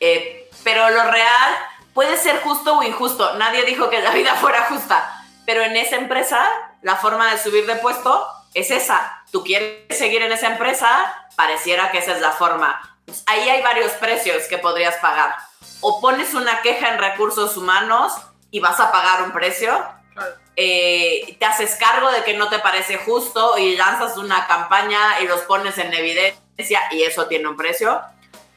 Eh, 0.01 0.51
pero 0.65 0.89
lo 0.91 1.03
real 1.05 1.57
puede 1.95 2.17
ser 2.17 2.41
justo 2.43 2.79
o 2.79 2.83
injusto. 2.83 3.35
Nadie 3.35 3.65
dijo 3.65 3.91
que 3.91 4.01
la 4.01 4.11
vida 4.13 4.35
fuera 4.35 4.65
justa, 4.65 5.25
pero 5.47 5.63
en 5.63 5.77
esa 5.77 5.97
empresa 5.97 6.49
la 6.83 6.97
forma 6.97 7.31
de 7.31 7.39
subir 7.39 7.67
de 7.67 7.77
puesto 7.77 8.27
es 8.55 8.71
esa. 8.71 9.23
Tú 9.31 9.45
quieres 9.45 9.97
seguir 9.97 10.23
en 10.23 10.33
esa 10.33 10.49
empresa, 10.49 10.89
pareciera 11.37 11.91
que 11.91 11.99
esa 11.99 12.13
es 12.13 12.21
la 12.21 12.33
forma. 12.33 12.99
Ahí 13.27 13.49
hay 13.49 13.63
varios 13.63 13.93
precios 13.93 14.45
que 14.45 14.59
podrías 14.59 14.97
pagar. 14.97 15.37
O 15.81 16.01
pones 16.01 16.35
una 16.35 16.61
queja 16.63 16.89
en 16.89 16.99
recursos 16.99 17.57
humanos 17.57 18.13
y 18.51 18.61
vas 18.61 18.81
a 18.81 18.91
pagar 18.91 19.23
un 19.23 19.33
precio. 19.33 19.73
Eh, 20.61 21.37
te 21.39 21.47
haces 21.47 21.77
cargo 21.77 22.11
de 22.11 22.25
que 22.25 22.35
no 22.35 22.49
te 22.49 22.59
parece 22.59 22.97
justo 22.97 23.57
y 23.59 23.77
lanzas 23.77 24.17
una 24.17 24.49
campaña 24.49 25.21
y 25.21 25.29
los 25.29 25.43
pones 25.43 25.79
en 25.79 25.95
evidencia 25.95 26.81
y 26.91 27.05
eso 27.05 27.29
tiene 27.29 27.47
un 27.47 27.57
precio. 27.57 28.03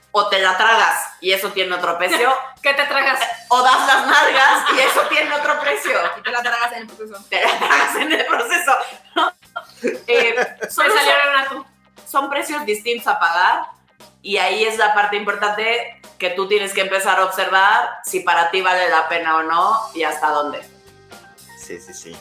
O 0.09 0.27
te 0.27 0.39
la 0.39 0.57
tragas 0.57 0.99
y 1.21 1.31
eso 1.31 1.51
tiene 1.51 1.75
otro 1.75 1.99
precio. 1.99 2.35
¿Qué 2.63 2.73
te 2.73 2.85
tragas? 2.85 3.19
o 3.49 3.61
das 3.61 3.85
las 3.85 4.07
nalgas 4.07 4.63
y 4.73 4.79
eso 4.79 5.01
tiene 5.09 5.31
otro 5.31 5.59
precio. 5.59 5.91
Y 6.17 6.21
te 6.23 6.31
la 6.31 6.41
tragas 6.41 6.71
en 6.71 6.81
el 6.81 6.87
proceso. 6.87 7.23
Te 7.29 7.45
la 7.45 7.59
tragas 7.59 7.95
en 7.95 8.11
el 8.11 8.25
proceso. 8.25 8.71
Eh, 10.07 10.35
son, 10.69 10.85
naco. 11.33 11.65
son 12.07 12.29
precios 12.29 12.63
distintos 12.65 13.07
a 13.07 13.19
pagar 13.19 13.65
y 14.21 14.37
ahí 14.37 14.63
es 14.63 14.77
la 14.77 14.93
parte 14.93 15.17
importante 15.17 15.99
que 16.19 16.29
tú 16.29 16.47
tienes 16.47 16.73
que 16.73 16.81
empezar 16.81 17.19
a 17.19 17.25
observar 17.25 17.89
si 18.05 18.19
para 18.19 18.51
ti 18.51 18.61
vale 18.61 18.89
la 18.89 19.09
pena 19.09 19.37
o 19.37 19.43
no 19.43 19.89
y 19.95 20.03
hasta 20.03 20.29
dónde. 20.29 20.61
Sí, 21.61 21.79
sí, 21.79 21.93
sí. 21.93 22.15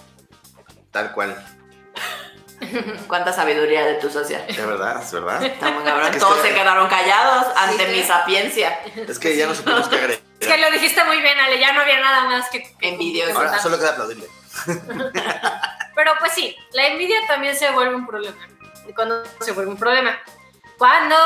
Tal 0.91 1.13
cual. 1.13 1.37
Cuánta 3.07 3.33
sabiduría 3.33 3.87
de 3.87 3.95
tu 3.95 4.11
socia. 4.11 4.41
De 4.43 4.67
verdad, 4.67 5.03
es 5.03 5.11
verdad. 5.13 5.43
Está 5.43 5.71
muy 5.71 5.83
cabrón. 5.83 6.07
Es 6.09 6.13
que 6.13 6.19
Todos 6.21 6.37
estoy- 6.37 6.51
se 6.51 6.57
quedaron 6.57 6.89
callados 6.89 7.47
ante 7.57 7.87
Sí, 7.87 7.93
mi 7.97 8.03
sapiencia. 8.03 8.79
Es 9.09 9.19
que 9.19 9.37
ya 9.37 9.47
no 9.47 9.55
supimos 9.55 9.89
qué 9.89 9.97
agregar. 9.97 10.21
Es 10.41 10.47
que 10.47 10.59
lo 10.59 10.71
dijiste 10.71 11.03
muy 11.05 11.21
bien, 11.21 11.39
Ale, 11.39 11.59
ya 11.59 11.73
no 11.73 11.81
había 11.81 12.01
nada 12.01 12.25
más 12.25 12.51
que... 12.51 12.75
Envidioso. 12.83 13.37
Ahora 13.37 13.59
solo 13.59 13.79
queda 13.79 13.91
aplaudirle. 13.91 14.27
Pero 15.95 16.13
pues 16.19 16.33
sí, 16.33 16.57
la 16.73 16.87
envidia 16.89 17.17
también 17.27 17.57
se 17.57 17.71
vuelve 17.71 17.95
un 17.95 18.07
problema. 18.07 18.37
¿Y 18.89 18.93
cuándo 18.93 19.23
se 19.41 19.53
vuelve 19.53 19.71
un 19.71 19.77
problema? 19.79 20.19
Cuando 20.79 21.17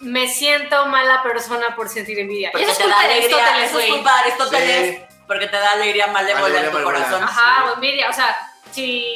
me 0.00 0.28
siento 0.28 0.86
mala 0.86 1.22
persona 1.22 1.74
por 1.74 1.88
sentir 1.88 2.18
envidia. 2.18 2.48
Y 2.48 2.52
Porque 2.52 2.64
eso 2.64 2.72
es 2.72 2.78
te 2.78 2.84
culpa 2.84 3.02
da 3.02 3.08
de. 3.08 3.14
Aristóteles, 3.14 3.70
Eso 3.70 3.78
es 3.80 3.90
culpa 3.90 4.12
de 4.14 4.18
Aristóteles. 4.20 4.96
Sí. 4.96 5.11
Porque 5.32 5.46
te 5.46 5.56
da 5.56 5.72
alegría 5.72 6.06
malévola 6.08 6.60
en 6.60 6.70
tu 6.70 6.82
corazón. 6.82 7.22
Ajá, 7.22 7.64
o 7.70 7.74
envidia, 7.74 8.10
o 8.10 8.12
sea, 8.12 8.36
si 8.70 9.14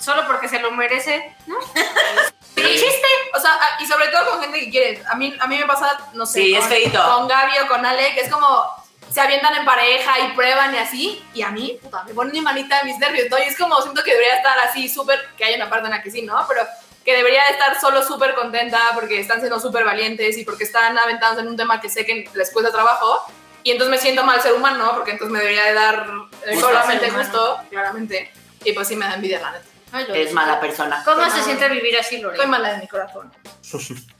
solo 0.00 0.26
porque 0.26 0.48
se 0.48 0.58
lo 0.58 0.70
merece, 0.72 1.34
¿no? 1.46 1.56
Sí, 2.56 2.62
chiste. 2.62 3.08
O 3.34 3.40
sea, 3.40 3.52
a- 3.52 3.82
y 3.82 3.86
sobre 3.86 4.08
todo 4.08 4.30
con 4.30 4.40
gente 4.40 4.60
que 4.60 4.70
quieres. 4.70 5.06
A 5.08 5.16
mí, 5.16 5.36
a 5.40 5.46
mí 5.48 5.58
me 5.58 5.66
pasa, 5.66 5.98
no 6.12 6.24
sé, 6.24 6.40
Sí, 6.40 6.54
es 6.54 6.60
con, 6.60 6.68
feíto. 6.68 7.02
con 7.04 7.26
Gaby 7.28 7.52
o 7.64 7.66
con 7.68 7.84
Ale, 7.84 8.14
que 8.14 8.20
es 8.20 8.30
como 8.32 8.64
se 9.10 9.20
avientan 9.20 9.56
en 9.56 9.64
pareja 9.64 10.20
y 10.20 10.28
prueban 10.34 10.72
y 10.74 10.78
así. 10.78 11.24
Y 11.34 11.42
a 11.42 11.50
mí, 11.50 11.78
puta, 11.82 12.04
me 12.04 12.14
ponen 12.14 12.32
mi 12.32 12.40
manita 12.40 12.82
mis 12.84 12.96
nervios, 12.98 13.26
¿no? 13.28 13.38
Y 13.38 13.42
es 13.42 13.58
como 13.58 13.80
siento 13.82 14.04
que 14.04 14.12
debería 14.12 14.36
estar 14.36 14.56
así 14.60 14.88
súper, 14.88 15.18
que 15.36 15.44
hay 15.44 15.54
una 15.56 15.68
parte 15.68 15.86
en 15.86 15.90
la 15.94 16.02
que 16.02 16.10
sí, 16.12 16.22
¿no? 16.22 16.44
Pero 16.46 16.62
que 17.04 17.16
debería 17.16 17.42
estar 17.48 17.78
solo 17.80 18.02
súper 18.04 18.34
contenta 18.34 18.78
porque 18.94 19.18
están 19.20 19.40
siendo 19.40 19.58
súper 19.58 19.84
valientes 19.84 20.38
y 20.38 20.44
porque 20.44 20.62
están 20.64 20.96
aventados 20.96 21.38
en 21.40 21.48
un 21.48 21.56
tema 21.56 21.80
que 21.80 21.90
sé 21.90 22.06
que 22.06 22.30
les 22.34 22.52
cuesta 22.52 22.70
trabajo. 22.70 23.20
Y 23.64 23.72
entonces 23.72 23.90
me 23.90 23.98
siento 23.98 24.22
mal 24.24 24.40
ser 24.40 24.52
humano, 24.52 24.92
porque 24.94 25.12
entonces 25.12 25.32
me 25.32 25.40
debería 25.40 25.64
de 25.64 25.72
dar 25.74 26.06
eh, 26.46 26.56
solamente 26.60 27.10
gusto, 27.10 27.58
claramente. 27.70 28.30
Y 28.62 28.72
pues 28.72 28.86
sí 28.86 28.94
me 28.94 29.06
da 29.06 29.14
envidia, 29.14 29.40
la 29.40 29.50
neta. 29.52 29.64
Ay, 29.92 30.06
Eres 30.10 30.32
mala 30.32 30.60
persona. 30.60 31.02
¿Cómo 31.04 31.22
No. 31.22 31.30
se 31.30 31.42
siente 31.42 31.68
vivir 31.68 31.98
así, 31.98 32.18
Lore? 32.20 32.36
Estoy 32.36 32.50
mala 32.50 32.72
de 32.72 32.78
mi 32.78 32.88
corazón. 32.88 33.32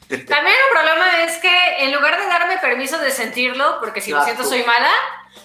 También 0.09 0.57
un 0.71 0.73
problema 0.77 1.23
es 1.25 1.37
que 1.39 1.77
en 1.85 1.93
lugar 1.93 2.19
de 2.19 2.27
darme 2.27 2.59
permiso 2.59 2.99
de 2.99 3.11
sentirlo, 3.11 3.79
porque 3.81 4.01
si 4.01 4.11
Lo 4.13 4.19
lo 4.19 4.25
siento 4.25 4.45
soy 4.45 4.63
mala, 4.65 4.91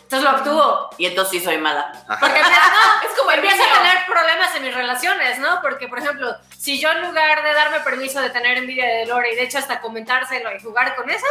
entonces 0.04 0.24
lo 0.24 0.30
actúo. 0.30 0.90
Y 0.98 1.06
entonces 1.08 1.40
sí 1.40 1.44
soy 1.46 1.58
mala. 1.58 1.92
Porque 2.20 2.42
no, 2.42 2.48
Es 3.10 3.18
como 3.18 3.32
el 3.32 3.40
empiezo 3.40 3.64
a 3.64 3.78
tener 3.82 3.98
problemas 4.06 4.56
en 4.56 4.64
mis 4.64 4.76
relaciones, 4.76 5.40
¿no? 5.40 5.62
Porque, 5.62 5.88
por 5.88 6.00
ejemplo, 6.00 6.36
si 6.58 6.80
yo 6.80 6.92
en 6.92 7.02
lugar 7.08 7.44
de 7.44 7.54
darme 7.54 7.80
permiso 7.82 8.22
de 8.22 8.30
tener 8.30 8.58
envidia 8.58 8.86
de 8.86 9.06
Lore 9.08 9.34
y 9.34 9.36
de 9.36 9.44
hecho 9.44 9.58
hasta 9.58 9.82
comentárselo 9.82 10.54
y 10.56 10.60
jugar 10.62 10.96
con 10.96 11.10
eso, 11.10 11.28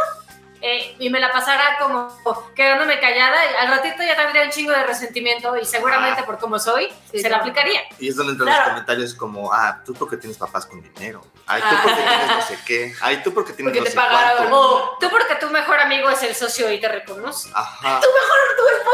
eh, 0.60 0.96
y 0.98 1.08
me 1.10 1.20
la 1.20 1.30
pasara 1.32 1.78
como 1.78 2.08
quedándome 2.54 2.98
callada, 3.00 3.36
y 3.44 3.54
al 3.56 3.68
ratito 3.68 4.02
ya 4.02 4.16
tendría 4.16 4.44
un 4.44 4.50
chingo 4.50 4.72
de 4.72 4.82
resentimiento 4.84 5.56
y 5.56 5.64
seguramente 5.64 6.22
Ah. 6.22 6.26
por 6.26 6.38
como 6.38 6.58
soy, 6.58 6.88
Sí, 7.10 7.20
se 7.20 7.28
la 7.30 7.38
aplicaría. 7.38 7.80
Y 7.98 8.08
es 8.08 8.16
donde 8.16 8.32
entran 8.32 8.48
Claro. 8.48 8.62
los 8.62 8.70
comentarios 8.70 9.14
como, 9.14 9.52
ah, 9.52 9.80
tú 9.84 9.94
porque 9.94 10.16
tienes 10.16 10.36
papás 10.38 10.66
con 10.66 10.82
dinero. 10.82 11.22
Ay, 11.46 11.62
tú 11.62 11.68
Ah. 11.70 11.80
porque 11.82 12.02
tienes 12.02 12.28
no 12.28 12.42
sé 12.42 12.58
qué. 12.66 12.94
Ay, 13.00 13.22
tú 13.22 13.32
porque 13.34 13.52
tienes 13.52 13.70
Porque 13.70 13.78
no 13.80 13.84
te 13.84 13.90
sé 13.90 13.96
pagaron. 13.96 14.36
cuánto. 14.48 14.60
O 14.60 14.98
tú 14.98 15.08
porque 15.10 15.34
tu 15.36 15.48
mejor 15.50 15.80
amigo 15.80 16.10
es 16.10 16.22
el 16.22 16.34
socio 16.34 16.70
y 16.72 16.80
te 16.80 16.88
reconoce. 16.88 17.50
Ajá. 17.54 18.00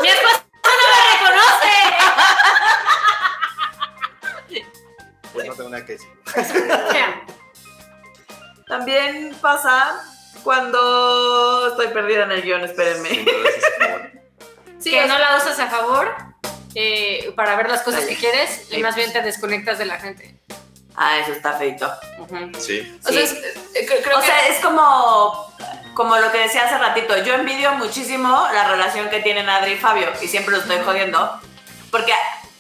¡Mi 0.03 0.09
esposa 0.09 0.45
no 0.65 0.71
me 0.71 1.27
reconoce! 1.31 1.75
Pues 5.33 5.47
no 5.49 5.55
tengo 5.55 5.71
nada 5.71 5.85
que 5.85 5.93
decir. 5.95 6.09
También 8.69 9.37
pasa 9.41 10.01
cuando 10.45 11.69
estoy 11.69 11.89
perdida 11.89 12.25
en 12.25 12.33
el 12.33 12.43
guion, 12.43 12.63
espérenme. 12.65 13.25
Sí, 14.79 14.91
que 14.91 15.07
no 15.07 15.19
la 15.19 15.37
usas 15.39 15.59
a 15.59 15.69
favor 15.69 16.15
eh, 16.75 17.33
para 17.37 17.57
ver 17.57 17.69
las 17.71 17.81
cosas 17.83 18.01
Dale. 18.03 18.13
que 18.15 18.21
quieres 18.21 18.67
y 18.71 18.83
más 18.83 18.95
bien 18.95 19.13
te 19.13 19.23
desconectas 19.23 19.79
de 19.79 19.87
la 19.87 19.99
gente. 19.99 20.39
Ah, 20.97 21.19
eso 21.19 21.33
está 21.33 21.55
feito. 21.55 21.91
Sí. 22.59 22.99
o 23.05 23.09
sea, 23.11 23.21
es- 23.23 23.33
eh, 23.33 23.87
cre- 23.89 24.03
creo 24.05 24.19
O 24.19 24.21
que 24.21 24.27
sea, 24.27 24.47
es 24.49 24.59
como, 24.63 25.53
como 25.95 26.17
lo 26.19 26.31
que 26.31 26.39
decía 26.39 26.65
hace 26.67 26.79
ratito. 26.79 27.17
Yo 27.25 27.35
envidio 27.35 27.73
muchísimo 27.73 28.47
la 28.53 28.69
relación 28.69 29.09
que 29.09 29.21
tienen 29.21 29.49
Adri 29.49 29.73
y 29.73 29.77
Fabio 29.77 30.09
y 30.21 30.29
siempre 30.29 30.55
los 30.55 30.63
estoy 30.65 30.85
jodiendo. 30.85 31.41
Porque 31.91 32.13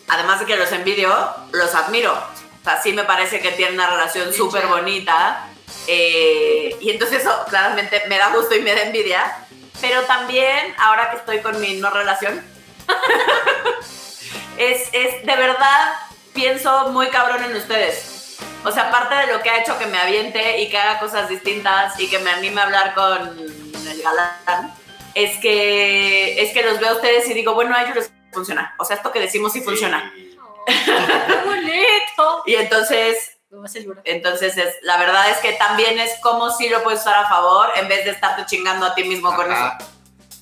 además 0.08 0.40
de 0.40 0.46
que 0.46 0.56
los 0.56 0.72
envidio, 0.72 1.14
los 1.52 1.74
admiro. 1.74 2.12
O 2.12 2.64
sea, 2.64 2.80
sí 2.82 2.92
me 2.92 3.04
parece 3.04 3.40
que 3.40 3.52
tienen 3.52 3.74
una 3.74 3.88
relación 3.90 4.32
súper 4.32 4.66
bonita. 4.66 5.46
Eh, 5.86 6.76
y 6.80 6.90
entonces 6.90 7.22
eso 7.22 7.44
claramente 7.48 8.02
me 8.08 8.18
da 8.18 8.30
gusto 8.30 8.54
y 8.54 8.60
me 8.60 8.74
da 8.74 8.82
envidia. 8.82 9.38
Pero 9.80 10.02
también, 10.02 10.74
ahora 10.78 11.10
que 11.10 11.16
estoy 11.16 11.40
con 11.40 11.60
mi 11.60 11.74
no 11.74 11.90
relación, 11.90 12.42
es, 14.58 14.88
es 14.92 15.26
de 15.26 15.36
verdad, 15.36 15.94
pienso 16.32 16.88
muy 16.88 17.08
cabrón 17.08 17.42
en 17.44 17.56
ustedes. 17.56 18.38
O 18.64 18.72
sea, 18.72 18.88
aparte 18.88 19.14
de 19.14 19.26
lo 19.26 19.42
que 19.42 19.50
ha 19.50 19.60
hecho 19.60 19.78
que 19.78 19.86
me 19.86 19.98
aviente 19.98 20.60
y 20.60 20.70
que 20.70 20.78
haga 20.78 20.98
cosas 20.98 21.28
distintas 21.28 21.98
y 22.00 22.08
que 22.08 22.18
me 22.20 22.30
anime 22.30 22.60
a 22.60 22.64
hablar 22.64 22.94
con 22.94 23.38
el 23.38 24.02
galán, 24.02 24.74
es 25.14 25.38
que 25.38 26.40
es 26.42 26.52
que 26.52 26.62
los 26.62 26.80
veo 26.80 26.90
a 26.90 26.94
ustedes 26.94 27.28
y 27.28 27.34
digo, 27.34 27.54
bueno, 27.54 27.74
a 27.74 27.82
ellos 27.82 27.96
les 27.96 28.12
funciona. 28.32 28.74
O 28.78 28.84
sea, 28.84 28.96
esto 28.96 29.12
que 29.12 29.20
decimos 29.20 29.52
sí 29.52 29.60
funciona. 29.60 30.10
Sí. 30.14 30.38
¡Qué 30.66 31.36
bonito! 31.44 32.42
Y 32.46 32.54
entonces, 32.54 33.33
Entonces 34.04 34.56
es, 34.56 34.74
la 34.82 34.98
verdad 34.98 35.30
es 35.30 35.38
que 35.38 35.52
también 35.52 35.98
es 35.98 36.10
como 36.22 36.50
si 36.50 36.68
lo 36.68 36.82
puedes 36.82 37.00
usar 37.00 37.24
a 37.24 37.28
favor 37.28 37.68
en 37.76 37.88
vez 37.88 38.04
de 38.04 38.12
estarte 38.12 38.44
chingando 38.46 38.86
a 38.86 38.94
ti 38.94 39.04
mismo 39.04 39.34
con 39.34 39.50
eso. 39.50 39.72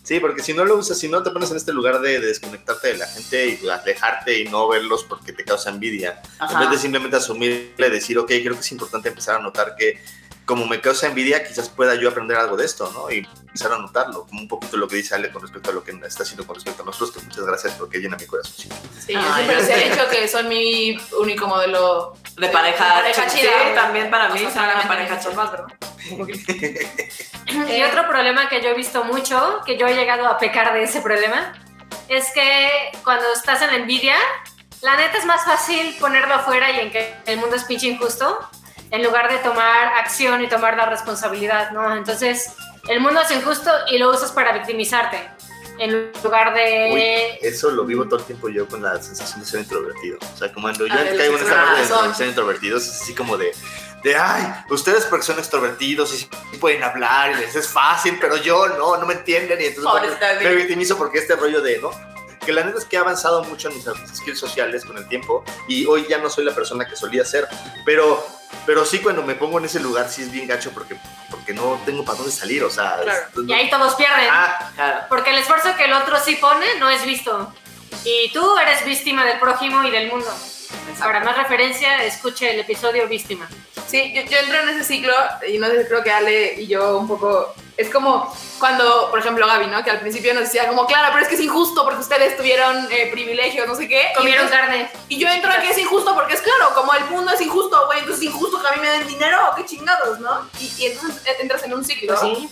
Sí, 0.03 0.18
porque 0.18 0.42
si 0.42 0.53
no 0.53 0.64
lo 0.64 0.77
usas, 0.77 0.98
si 0.98 1.09
no 1.09 1.22
te 1.22 1.31
pones 1.31 1.51
en 1.53 1.57
este 1.57 1.72
lugar 1.72 2.01
de, 2.01 2.18
de 2.18 2.27
desconectarte 2.27 2.88
de 2.88 2.98
la 2.98 3.07
gente 3.07 3.46
y 3.48 3.68
alejarte 3.68 4.40
y 4.40 4.44
no 4.44 4.66
verlos 4.66 5.05
porque 5.05 5.33
te 5.33 5.44
causa 5.44 5.70
envidia, 5.70 6.20
Ajá. 6.40 6.55
en 6.55 6.61
vez 6.61 6.70
de 6.70 6.79
simplemente 6.79 7.16
asumirle, 7.16 7.88
decir, 7.88 8.18
ok, 8.18 8.27
creo 8.27 8.55
que 8.55 8.61
es 8.61 8.72
importante 8.72 9.09
empezar 9.09 9.37
a 9.37 9.38
notar 9.38 9.77
que 9.77 10.03
como 10.44 10.66
me 10.66 10.81
causa 10.81 11.07
envidia, 11.07 11.44
quizás 11.44 11.68
pueda 11.68 11.94
yo 11.94 12.09
aprender 12.09 12.37
algo 12.37 12.57
de 12.57 12.64
esto, 12.64 12.90
¿no? 12.92 13.11
Y 13.11 13.26
empezar 13.40 13.72
a 13.72 13.78
notarlo, 13.78 14.26
como 14.26 14.40
un 14.40 14.48
poquito 14.48 14.76
lo 14.76 14.88
que 14.88 14.96
dice 14.96 15.14
Ale 15.14 15.31
con 15.31 15.42
respecto 15.42 15.70
a 15.70 15.72
lo 15.72 15.85
que 15.85 15.92
está 16.07 16.24
haciendo 16.24 16.46
con 16.46 16.55
respecto 16.57 16.83
a 16.83 16.87
nosotros, 16.87 17.12
que 17.12 17.20
muchas 17.22 17.44
gracias 17.44 17.74
porque 17.74 17.98
llena 17.98 18.16
mi 18.16 18.26
corazón. 18.26 18.55
Sí, 18.98 19.12
yo 19.12 19.20
les 19.46 19.68
he 19.68 19.81
sé. 19.81 19.90
dicho 19.90 20.09
que 20.11 20.28
son 20.28 20.48
mi 20.48 20.98
único 21.18 21.46
modelo 21.46 22.14
De 22.37 22.48
pareja, 22.48 22.94
pareja 22.94 23.28
sí, 23.28 23.38
chida. 23.40 23.50
sí, 23.50 23.74
también 23.74 24.11
para 24.11 24.28
mí 24.31 24.44
O 24.44 24.50
sea, 24.50 24.83
pareja 24.87 25.18
chida. 25.18 25.66
Y 27.68 27.83
otro 27.83 28.09
problema 28.09 28.48
que 28.48 28.62
yo 28.62 28.70
he 28.70 28.74
visto 28.74 29.05
mucho, 29.05 29.61
que 29.66 29.76
yo 29.76 29.87
he 29.87 29.94
llegado 29.94 30.26
a 30.26 30.38
pecar 30.38 30.72
de 30.72 30.85
ese 30.85 31.00
problema, 31.00 31.52
es 32.09 32.31
que 32.33 32.90
cuando 33.05 33.31
estás 33.33 33.62
en 33.62 33.70
envidia, 33.70 34.16
la 34.81 34.96
neta 34.96 35.18
es 35.18 35.24
más 35.24 35.44
fácil 35.44 35.94
ponerlo 36.00 36.35
afuera 36.35 36.70
y 36.70 36.81
en 36.81 36.90
que 36.90 37.14
el 37.26 37.38
mundo 37.38 37.57
es 37.57 37.64
pinche 37.64 37.88
injusto, 37.88 38.38
en 38.92 39.02
lugar 39.02 39.31
de 39.33 39.38
tomar 39.38 39.88
acción 39.94 40.44
y 40.44 40.48
tomar 40.48 40.76
la 40.76 40.87
responsabilidad, 40.87 41.70
¿no? 41.70 41.96
Entonces, 41.96 42.52
el 42.88 43.00
mundo 43.00 43.22
es 43.22 43.31
injusto 43.31 43.70
y 43.90 43.96
lo 43.96 44.11
usas 44.11 44.33
para 44.33 44.52
victimizarte, 44.52 45.31
en 45.78 46.12
lugar 46.22 46.52
de... 46.52 46.90
Uy, 46.92 47.48
eso 47.48 47.70
lo 47.70 47.85
vivo 47.85 48.05
todo 48.05 48.20
el 48.20 48.26
tiempo 48.26 48.50
yo 48.50 48.68
con 48.68 48.83
la 48.83 49.02
sensación 49.02 49.40
de 49.40 49.46
ser 49.46 49.61
introvertido. 49.61 50.18
O 50.35 50.37
sea, 50.37 50.52
como 50.52 50.66
cuando 50.66 50.87
yo 50.87 50.94
Ah, 50.94 51.05
caigo 51.16 51.37
en 51.37 51.42
esta 51.42 51.64
parte 51.88 52.09
de 52.09 52.14
ser 52.14 52.28
introvertidos, 52.28 52.87
es 52.87 53.00
así 53.00 53.14
como 53.14 53.38
de, 53.38 53.52
de, 54.02 54.14
ay, 54.14 54.52
ustedes 54.68 55.07
porque 55.07 55.24
son 55.24 55.38
extrovertidos 55.38 56.28
y 56.52 56.57
pueden 56.59 56.83
hablar 56.83 57.33
y 57.33 57.37
les 57.37 57.57
es 57.57 57.68
fácil, 57.68 58.18
pero 58.20 58.37
yo 58.37 58.68
no, 58.68 58.98
no 58.98 59.07
me 59.07 59.14
entienden 59.14 59.59
y 59.59 59.64
entonces 59.64 59.90
bueno, 59.90 60.38
me 60.42 60.55
victimizo 60.55 60.98
porque 60.98 61.18
este 61.18 61.35
rollo 61.35 61.62
de, 61.62 61.78
¿no? 61.78 62.12
Que 62.44 62.52
la 62.52 62.64
neta 62.64 62.78
es 62.78 62.85
que 62.85 62.96
he 62.96 62.98
avanzado 62.98 63.44
mucho 63.44 63.68
en 63.68 63.74
mis 63.76 63.85
skills 64.16 64.38
sociales 64.38 64.85
con 64.85 64.98
el 64.98 65.07
tiempo 65.09 65.44
y 65.68 65.87
hoy 65.87 66.07
ya 66.09 66.18
no 66.18 66.28
soy 66.28 66.44
la 66.44 66.55
persona 66.55 66.88
que 66.88 66.96
solía 66.96 67.24
ser, 67.24 67.46
pero, 67.87 68.24
pero 68.66 68.85
sí 68.85 68.98
cuando 68.98 69.22
me 69.22 69.35
pongo 69.37 69.59
en 69.59 69.64
ese 69.66 69.78
lugar 69.81 70.09
sí 70.09 70.22
es 70.22 70.33
bien 70.33 70.48
gacho 70.48 70.70
porque, 70.72 70.96
porque 71.31 71.55
no 71.55 71.81
tengo 71.87 72.05
para 72.05 72.18
dónde 72.18 72.33
salir, 72.33 72.64
o 72.64 72.70
sea... 72.70 72.98
Claro. 73.02 73.26
es- 73.35 73.48
Y 73.48 73.52
ahí 73.52 73.70
todos 73.70 73.94
pierden. 73.94 74.26
Ah, 74.31 74.70
Claro. 74.74 75.00
Porque 75.09 75.31
el 75.31 75.38
esfuerzo 75.38 75.68
que 75.76 75.85
el 75.85 75.92
otro 75.92 76.18
sí 76.18 76.35
pone 76.37 76.66
no 76.81 76.90
es 76.90 77.05
visto. 77.05 77.52
Y 78.05 78.33
tú 78.33 78.59
eres 78.59 78.85
víctima 78.85 79.24
del 79.24 79.38
prójimo 79.38 79.85
y 79.85 79.90
del 79.90 80.09
mundo. 80.11 80.28
Para 80.98 81.20
más 81.20 81.37
referencia, 81.37 82.02
escuche 82.05 82.52
el 82.55 82.61
episodio 82.61 83.07
Víctima. 83.07 83.48
Sí, 83.87 84.12
yo, 84.14 84.22
yo 84.22 84.38
entro 84.38 84.59
en 84.61 84.68
ese 84.70 84.85
ciclo 84.85 85.12
y 85.46 85.59
no 85.59 85.66
sé, 85.68 85.87
creo 85.87 86.02
que 86.02 86.11
Ale 86.11 86.55
y 86.61 86.66
yo 86.66 86.98
un 86.98 87.07
poco... 87.07 87.55
Es 87.83 87.90
como 87.90 88.35
cuando, 88.59 89.11
por 89.11 89.18
ejemplo, 89.18 89.47
Gaby, 89.47 89.66
¿no? 89.66 89.83
Que 89.83 89.90
al 89.90 90.01
principio 90.01 90.33
nos 90.35 90.45
decía 90.45 90.68
como, 90.68 90.87
claro, 90.87 91.09
pero 91.12 91.23
es 91.23 91.29
que 91.29 91.35
es 91.35 91.40
injusto 91.40 91.85
porque 91.85 92.01
ustedes 92.01 92.37
tuvieron 92.37 92.87
eh, 92.90 93.09
privilegios, 93.11 93.66
no 93.66 93.75
sé 93.75 93.88
qué. 93.88 94.12
Comieron 94.16 94.49
carne. 94.49 94.90
y 95.09 95.18
yo 95.18 95.29
entro 95.29 95.53
en 95.53 95.61
que 95.62 95.71
es 95.71 95.79
injusto 95.79 96.14
porque 96.14 96.35
es 96.35 96.40
claro, 96.40 96.75
como 96.75 96.95
el 96.95 97.05
mundo 97.07 97.33
es 97.33 97.40
injusto, 97.40 97.87
güey, 97.87 98.01
entonces 98.01 98.25
es 98.25 98.33
injusto 98.33 98.61
que 98.61 98.68
a 98.68 98.73
mí 98.73 98.81
me 98.81 98.88
den 98.88 99.07
dinero, 99.07 99.38
qué 99.57 99.64
chingados, 99.64 100.21
¿no? 100.21 100.49
Y, 100.61 100.73
y 100.79 100.87
entonces 100.87 101.23
entras 101.40 101.62
en 101.64 101.75
un 101.75 101.85
ciclo. 101.85 102.14
Pues 102.14 102.21
sí. 102.21 102.51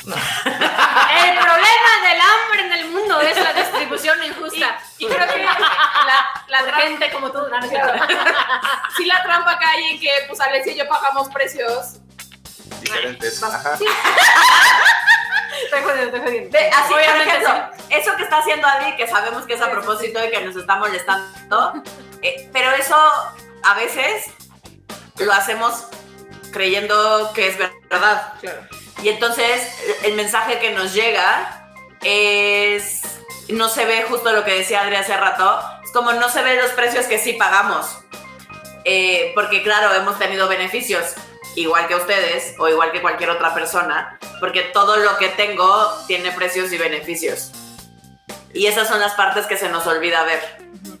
El 0.10 1.38
problema 1.38 1.92
del 2.08 2.20
hambre 2.20 2.60
en 2.62 2.72
el 2.72 2.90
mundo 2.90 3.20
es 3.20 3.36
la 3.36 3.52
distribución 3.52 4.22
injusta. 4.24 4.78
Y 4.98 5.06
creo 5.06 5.26
que 5.28 5.42
la, 5.42 5.56
la 6.48 6.58
trampa, 6.62 6.80
gente 6.80 7.10
como 7.12 7.30
tú. 7.30 7.38
no, 7.38 7.48
no 7.48 7.66
sí 8.96 9.04
la 9.04 9.22
trampa 9.22 9.58
cae 9.58 9.92
en 9.92 10.00
que, 10.00 10.10
pues, 10.26 10.40
Alex 10.40 10.66
y 10.68 10.76
yo 10.76 10.88
pagamos 10.88 11.28
precios 11.28 11.98
diferentes. 12.80 13.42
Ajá. 13.42 13.78
Estoy 15.64 15.82
jodiendo, 15.82 16.04
estoy 16.16 16.20
jodiendo. 16.20 16.58
De- 16.58 16.68
así, 16.70 16.88
por 16.88 16.98
Obviamente 16.98 17.28
ejemplo, 17.30 17.50
sí. 17.76 17.84
eso 17.90 18.16
que 18.16 18.22
está 18.22 18.38
haciendo 18.38 18.66
Adi, 18.66 18.96
que 18.96 19.06
sabemos 19.06 19.44
que 19.46 19.54
es 19.54 19.60
a 19.60 19.70
propósito 19.70 20.24
y 20.24 20.30
que 20.30 20.40
nos 20.44 20.56
está 20.56 20.76
molestando, 20.76 21.82
eh, 22.22 22.48
pero 22.52 22.70
eso 22.72 22.96
a 23.64 23.74
veces 23.74 24.24
lo 25.18 25.32
hacemos 25.32 25.84
creyendo 26.52 27.32
que 27.34 27.48
es 27.48 27.58
verdad. 27.58 28.32
Claro. 28.40 28.60
Y 29.02 29.08
entonces 29.10 29.68
el 30.02 30.14
mensaje 30.14 30.58
que 30.58 30.70
nos 30.72 30.92
llega 30.94 31.72
es, 32.02 33.02
no 33.48 33.68
se 33.68 33.84
ve 33.84 34.04
justo 34.08 34.32
lo 34.32 34.44
que 34.44 34.54
decía 34.54 34.80
Adri 34.82 34.96
hace 34.96 35.16
rato, 35.16 35.60
es 35.84 35.90
como 35.92 36.12
no 36.12 36.28
se 36.28 36.42
ve 36.42 36.56
los 36.60 36.70
precios 36.72 37.06
que 37.06 37.18
sí 37.18 37.34
pagamos. 37.34 37.86
Eh, 38.84 39.32
porque 39.34 39.62
claro, 39.62 39.92
hemos 39.94 40.18
tenido 40.18 40.48
beneficios, 40.48 41.14
igual 41.56 41.86
que 41.88 41.94
ustedes 41.94 42.54
o 42.58 42.68
igual 42.68 42.92
que 42.92 43.02
cualquier 43.02 43.30
otra 43.30 43.54
persona, 43.54 44.18
porque 44.38 44.62
todo 44.62 44.96
lo 44.96 45.16
que 45.18 45.28
tengo 45.28 45.92
tiene 46.06 46.32
precios 46.32 46.72
y 46.72 46.78
beneficios. 46.78 47.52
Y 48.52 48.66
esas 48.66 48.88
son 48.88 49.00
las 49.00 49.14
partes 49.14 49.46
que 49.46 49.56
se 49.56 49.68
nos 49.68 49.86
olvida 49.86 50.24
ver. 50.24 50.40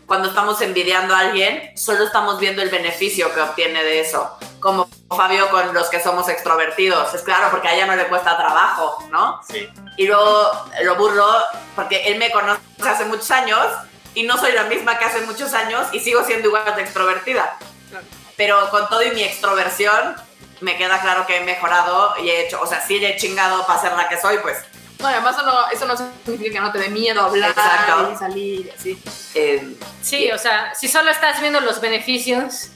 Cuando 0.06 0.28
estamos 0.28 0.60
envidiando 0.60 1.14
a 1.14 1.20
alguien, 1.20 1.76
solo 1.76 2.04
estamos 2.04 2.38
viendo 2.38 2.62
el 2.62 2.68
beneficio 2.68 3.32
que 3.34 3.40
obtiene 3.40 3.82
de 3.82 4.00
eso. 4.00 4.38
Como 4.60 4.88
Fabio 5.08 5.50
con 5.50 5.72
los 5.74 5.88
que 5.88 6.00
somos 6.00 6.28
extrovertidos. 6.28 7.12
Es 7.14 7.22
claro, 7.22 7.48
porque 7.50 7.68
a 7.68 7.74
ella 7.74 7.86
no 7.86 7.96
le 7.96 8.06
cuesta 8.06 8.36
trabajo, 8.36 9.04
¿no? 9.10 9.40
Sí. 9.48 9.68
Y 9.96 10.06
luego 10.06 10.50
lo 10.82 10.96
burlo 10.96 11.26
porque 11.74 12.04
él 12.04 12.18
me 12.18 12.30
conoce 12.30 12.60
hace 12.84 13.04
muchos 13.06 13.30
años 13.30 13.66
y 14.14 14.22
no 14.24 14.36
soy 14.36 14.52
la 14.52 14.64
misma 14.64 14.98
que 14.98 15.04
hace 15.04 15.20
muchos 15.22 15.52
años 15.54 15.86
y 15.92 16.00
sigo 16.00 16.22
siendo 16.24 16.48
igual 16.48 16.74
de 16.76 16.82
extrovertida. 16.82 17.56
Claro. 17.88 18.06
Pero 18.36 18.70
con 18.70 18.88
todo 18.88 19.02
y 19.02 19.10
mi 19.10 19.22
extroversión, 19.22 20.16
me 20.60 20.76
queda 20.76 21.00
claro 21.00 21.26
que 21.26 21.38
he 21.38 21.44
mejorado 21.44 22.14
y 22.22 22.28
he 22.28 22.46
hecho, 22.46 22.60
o 22.60 22.66
sea, 22.66 22.84
sí 22.86 23.04
he 23.04 23.16
chingado 23.16 23.66
para 23.66 23.80
ser 23.80 23.92
la 23.92 24.08
que 24.08 24.20
soy, 24.20 24.38
pues. 24.38 24.58
No, 24.98 25.10
y 25.10 25.14
además 25.14 25.36
eso 25.36 25.46
no, 25.46 25.70
eso 25.70 25.86
no 25.86 25.96
significa 25.96 26.52
que 26.52 26.60
no 26.60 26.72
te 26.72 26.78
dé 26.78 26.88
miedo 26.90 27.22
hablar 27.22 27.50
Exacto. 27.50 28.12
y 28.12 28.16
salir 28.18 28.66
y 28.66 28.70
así. 28.70 29.02
Eh, 29.34 29.76
Sí, 30.02 30.30
o 30.30 30.38
sea, 30.38 30.74
si 30.74 30.88
solo 30.88 31.10
estás 31.10 31.40
viendo 31.40 31.60
los 31.60 31.80
beneficios 31.80 32.68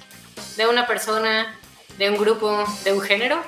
de 0.56 0.66
una 0.66 0.86
persona, 0.86 1.58
de 1.98 2.10
un 2.10 2.16
grupo, 2.16 2.64
de 2.84 2.92
un 2.92 3.00
género, 3.02 3.42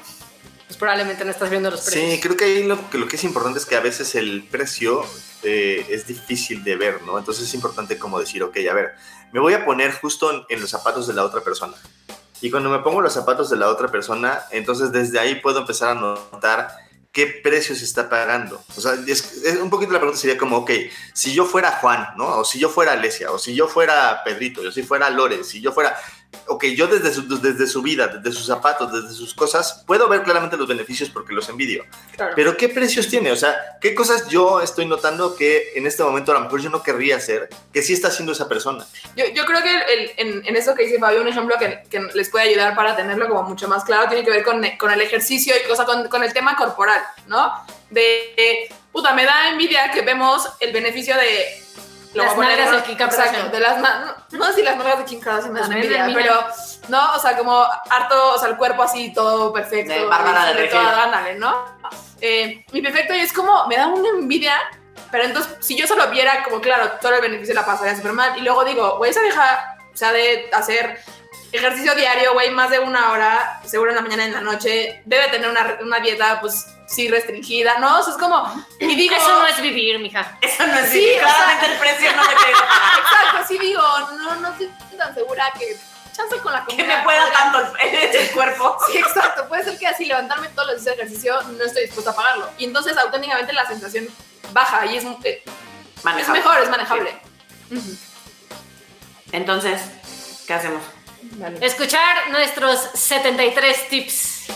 pues 0.67 0.77
probablemente 0.77 1.25
no 1.25 1.31
estás 1.31 1.49
viendo 1.49 1.71
los 1.71 1.81
precios. 1.81 2.11
Sí, 2.11 2.21
creo 2.21 2.37
que 2.37 2.45
ahí 2.45 2.63
lo 2.65 2.91
que, 2.91 2.99
lo 2.99 3.09
que 3.09 3.17
es 3.17 3.25
importante 3.25 3.59
es 3.59 3.67
que 3.67 3.77
a 3.77 3.81
veces 3.81 4.15
el 4.15 4.47
precio 4.51 5.07
eh, 5.43 5.87
es 5.89 6.07
difícil 6.07 6.63
de 6.65 6.77
ver, 6.77 7.03
¿no? 7.03 7.19
Entonces 7.19 7.45
es 7.45 7.55
importante 7.55 7.99
como 7.99 8.19
decir, 8.19 8.43
ok, 8.43 8.57
a 8.71 8.75
ver, 8.75 8.95
me 9.33 9.41
voy 9.41 9.55
a 9.55 9.65
poner 9.65 9.93
justo 9.93 10.31
en, 10.33 10.45
en 10.49 10.61
los 10.61 10.71
zapatos 10.71 11.07
de 11.07 11.15
la 11.15 11.25
otra 11.25 11.41
persona. 11.43 11.77
Y 12.41 12.51
cuando 12.51 12.71
me 12.71 12.81
pongo 12.81 13.01
los 13.01 13.13
zapatos 13.13 13.51
de 13.51 13.57
la 13.57 13.69
otra 13.69 13.89
persona, 13.89 14.43
entonces 14.51 14.93
desde 14.93 15.19
ahí 15.19 15.37
puedo 15.37 15.61
empezar 15.61 15.97
a 15.97 16.01
notar 16.01 16.69
qué 17.17 17.27
precio 17.27 17.75
se 17.75 17.85
está 17.85 18.11
pagando. 18.11 18.63
O 18.77 18.81
sea, 18.81 18.93
es, 19.07 19.43
un 19.63 19.71
poquito 19.71 19.91
la 19.91 19.99
pregunta 20.01 20.21
sería 20.21 20.37
como, 20.37 20.59
ok, 20.59 20.71
si 21.15 21.33
yo 21.33 21.47
fuera 21.47 21.79
Juan, 21.81 22.09
¿no? 22.19 22.41
O 22.41 22.45
si 22.45 22.59
yo 22.59 22.69
fuera 22.69 22.93
Alesia, 22.93 23.31
o 23.33 23.39
si 23.39 23.55
yo 23.55 23.69
fuera 23.69 24.23
Pedrito, 24.23 24.61
o 24.61 24.71
si 24.71 24.83
fuera 24.83 25.09
Lore, 25.09 25.43
si 25.43 25.63
yo 25.63 25.73
fuera... 25.73 25.97
Ok, 26.47 26.65
yo 26.67 26.87
desde 26.87 27.13
su, 27.13 27.27
desde 27.41 27.67
su 27.67 27.83
vida, 27.83 28.07
desde 28.09 28.33
sus 28.37 28.47
zapatos, 28.47 28.93
desde 28.93 29.15
sus 29.15 29.35
cosas, 29.35 29.83
puedo 29.87 30.09
ver 30.09 30.23
claramente 30.23 30.57
los 30.57 30.69
beneficios 30.69 31.09
porque 31.11 31.33
los 31.33 31.49
envidio. 31.49 31.85
Claro. 32.17 32.33
Pero 32.37 32.57
¿qué 32.57 32.69
precios 32.69 33.09
tiene? 33.09 33.33
O 33.33 33.37
sea, 33.37 33.57
¿qué 33.81 33.95
cosas 33.95 34.29
yo 34.29 34.61
estoy 34.61 34.87
notando 34.87 35.35
que 35.37 35.73
en 35.75 35.87
este 35.87 36.03
momento 36.03 36.31
a 36.33 36.35
lo 36.35 36.41
mejor 36.41 36.61
yo 36.61 36.71
no 36.71 36.83
querría 36.83 37.17
hacer, 37.17 37.49
que 37.73 37.83
sí 37.83 37.93
está 37.93 38.09
haciendo 38.09 38.33
esa 38.33 38.49
persona? 38.49 38.87
Yo, 39.17 39.25
yo 39.35 39.45
creo 39.45 39.63
que 39.63 39.71
el- 39.75 39.83
el- 40.01 40.13
en, 40.17 40.47
en 40.47 40.57
eso 40.57 40.75
que 40.75 40.85
dice 40.85 40.99
Fabio, 40.99 41.21
un 41.21 41.29
ejemplo 41.29 41.57
que, 41.59 41.83
que 41.91 42.01
les 42.15 42.29
puede 42.31 42.49
ayudar 42.49 42.75
para 42.77 42.95
tenerlo 42.97 43.29
como 43.29 43.43
mucho 43.43 43.67
más 43.69 43.85
claro 43.85 44.09
tiene 44.09 44.25
que 44.25 44.31
ver 44.31 44.45
con, 44.45 44.63
con 44.79 44.91
el 44.93 45.01
ejercicio 45.01 45.55
y 45.57 45.71
o 45.71 45.77
sea, 45.77 45.85
con, 45.85 46.09
con 46.09 46.23
el 46.23 46.33
tema 46.33 46.57
corporal, 46.57 47.01
¿no? 47.27 47.53
De, 47.91 48.01
de, 48.37 48.69
puta, 48.93 49.13
me 49.15 49.25
da 49.25 49.51
envidia 49.51 49.91
que 49.93 50.03
vemos 50.03 50.49
el 50.61 50.73
beneficio 50.73 51.15
de... 51.17 51.63
lo 52.17 52.25
Las 52.25 52.35
voy 52.35 52.47
a 52.47 52.49
poner 52.49 52.71
de 52.71 52.83
Kim. 52.83 52.97
Exacto, 52.99 53.49
de 53.51 53.61
las 53.61 53.79
no, 53.79 54.39
no 54.39 54.47
sé 54.47 54.55
si 54.55 54.63
las 54.63 54.77
nalgas 54.77 54.99
de 54.99 55.05
Kim 55.05 55.21
Kardashian 55.21 55.53
me 55.53 55.61
dan 55.61 55.73
envidia, 55.73 56.11
pero, 56.15 56.47
¿no? 56.89 57.15
O 57.15 57.19
sea, 57.19 57.37
como 57.37 57.63
harto, 57.91 58.35
o 58.35 58.39
sea, 58.39 58.49
el 58.49 58.57
cuerpo 58.57 58.83
así 58.83 59.13
todo 59.13 59.53
perfecto. 59.53 59.93
De 59.93 60.07
Bárbara 60.07 60.47
de 60.47 60.63
de 60.63 60.77
ándale, 60.77 61.35
¿no? 61.35 61.77
Eh, 62.21 62.65
mi 62.73 62.81
perfecto 62.81 63.15
y 63.15 63.21
es 63.21 63.33
como, 63.33 63.67
me 63.67 63.77
da 63.77 63.89
una 63.89 64.09
envidia, 64.09 64.55
pero 65.11 65.25
entonces, 65.25 65.57
si 65.61 65.77
yo 65.77 65.87
solo 65.87 66.09
viera 66.09 66.43
como, 66.43 66.61
claro, 66.61 66.93
todo 67.01 67.15
el 67.15 67.21
beneficio 67.21 67.55
la 67.55 67.67
pasaría 67.67 67.95
súper 67.95 68.15
mal, 68.15 68.39
y 68.39 68.41
luego 68.41 68.65
digo, 68.65 68.97
güey, 68.97 69.11
esa 69.11 69.21
vieja, 69.21 69.77
o 69.93 69.97
sea, 69.97 70.13
de 70.13 70.49
hacer 70.55 70.99
ejercicio 71.57 71.95
diario, 71.95 72.33
güey, 72.33 72.51
más 72.51 72.71
de 72.71 72.79
una 72.79 73.13
hora, 73.13 73.61
seguro 73.65 73.91
en 73.91 73.97
la 73.97 74.03
mañana 74.03 74.25
y 74.25 74.27
en 74.27 74.33
la 74.33 74.41
noche, 74.41 75.03
debe 75.05 75.29
tener 75.29 75.49
una, 75.49 75.79
una 75.81 76.01
dieta, 76.01 76.41
pues, 76.41 76.67
sí 76.87 77.09
restringida, 77.09 77.79
¿no? 77.79 77.99
O 77.99 78.03
sea, 78.03 78.13
es 78.13 78.19
como, 78.19 78.65
y 78.81 78.95
digo... 78.95 79.15
Eso 79.17 79.39
no 79.39 79.47
es 79.47 79.61
vivir, 79.61 79.99
mija. 79.99 80.39
eso 80.41 80.67
no 80.67 80.75
es 80.75 80.91
Sí, 80.91 81.01
sí, 81.01 81.11
o 81.17 81.19
claramente 81.19 81.67
el 81.67 81.79
precio 81.79 82.17
no 82.17 82.23
me 82.23 82.35
queda. 82.35 82.49
Exacto, 83.01 83.49
sí 83.49 83.59
digo, 83.59 83.83
no, 84.17 84.37
no 84.37 84.49
estoy 84.51 84.71
tan 84.97 85.15
segura 85.15 85.53
que 85.59 85.77
chance 86.17 86.37
con 86.39 86.53
la 86.53 86.65
Que 86.65 86.77
comida 86.77 86.99
me 86.99 87.05
pueda 87.05 87.31
tanto 87.33 87.61
el, 87.61 87.95
el 88.17 88.31
cuerpo. 88.31 88.77
Sí, 88.91 88.99
exacto. 88.99 89.47
Puede 89.49 89.65
ser 89.65 89.79
que 89.79 89.87
y 89.99 90.07
levantarme 90.07 90.49
todos 90.49 90.73
los 90.73 90.85
días 90.85 90.97
de 90.97 91.03
ejercicio, 91.03 91.43
no 91.43 91.65
estoy 91.65 91.83
dispuesta 91.85 92.11
a 92.11 92.17
pagarlo. 92.17 92.49
Y 92.59 92.65
entonces 92.65 92.97
auténticamente 92.97 93.53
la 93.53 93.67
sensación 93.67 94.09
baja 94.53 94.87
y 94.87 94.97
es, 94.97 95.05
eh, 95.25 95.43
es 96.19 96.29
mejor, 96.29 96.59
es 96.59 96.71
manejable. 96.71 97.15
Entonces, 99.33 99.81
¿qué 100.47 100.55
hacemos? 100.55 100.83
Vale. 101.33 101.65
Escuchar 101.65 102.31
nuestros 102.31 102.79
73 102.95 103.89
tips. 103.89 104.47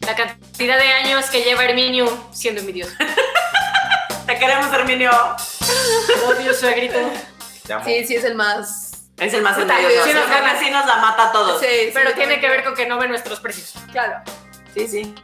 La 0.00 0.14
cantidad 0.14 0.78
de 0.78 0.88
años 0.88 1.26
que 1.26 1.42
lleva 1.42 1.64
Herminio 1.64 2.28
siendo 2.32 2.60
envidioso. 2.60 2.92
Te 4.26 4.38
queremos, 4.38 4.72
Herminio. 4.72 5.10
Odio 6.26 6.54
suegrito. 6.54 6.98
Sí, 7.84 8.06
sí 8.06 8.14
es 8.16 8.24
el 8.24 8.34
más... 8.34 8.92
Es 9.18 9.34
el 9.34 9.42
más 9.42 9.58
envidioso. 9.58 10.04
sí 10.04 10.14
nos 10.14 10.28
gana. 10.28 10.58
sí 10.58 10.70
nos 10.70 10.86
la 10.86 10.96
mata 10.96 11.28
a 11.28 11.32
todos. 11.32 11.60
Sí, 11.60 11.66
sí, 11.66 11.90
Pero 11.92 12.12
tiene 12.14 12.40
que 12.40 12.48
ver 12.48 12.64
con 12.64 12.74
que 12.74 12.86
no 12.86 12.98
ve 12.98 13.08
nuestros 13.08 13.40
precios. 13.40 13.74
Claro. 13.90 14.20
Sí, 14.74 14.86
sí. 14.86 15.14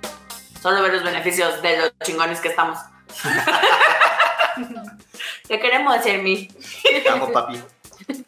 Solo 0.60 0.82
ver 0.82 0.94
los 0.94 1.04
beneficios 1.04 1.62
de 1.62 1.78
los 1.78 1.92
chingones 2.02 2.40
que 2.40 2.48
estamos. 2.48 2.78
Te 5.48 5.60
queremos, 5.60 6.04
Hermi. 6.04 6.48
Te 6.82 7.08
amo, 7.08 7.30
papi. 7.30 7.62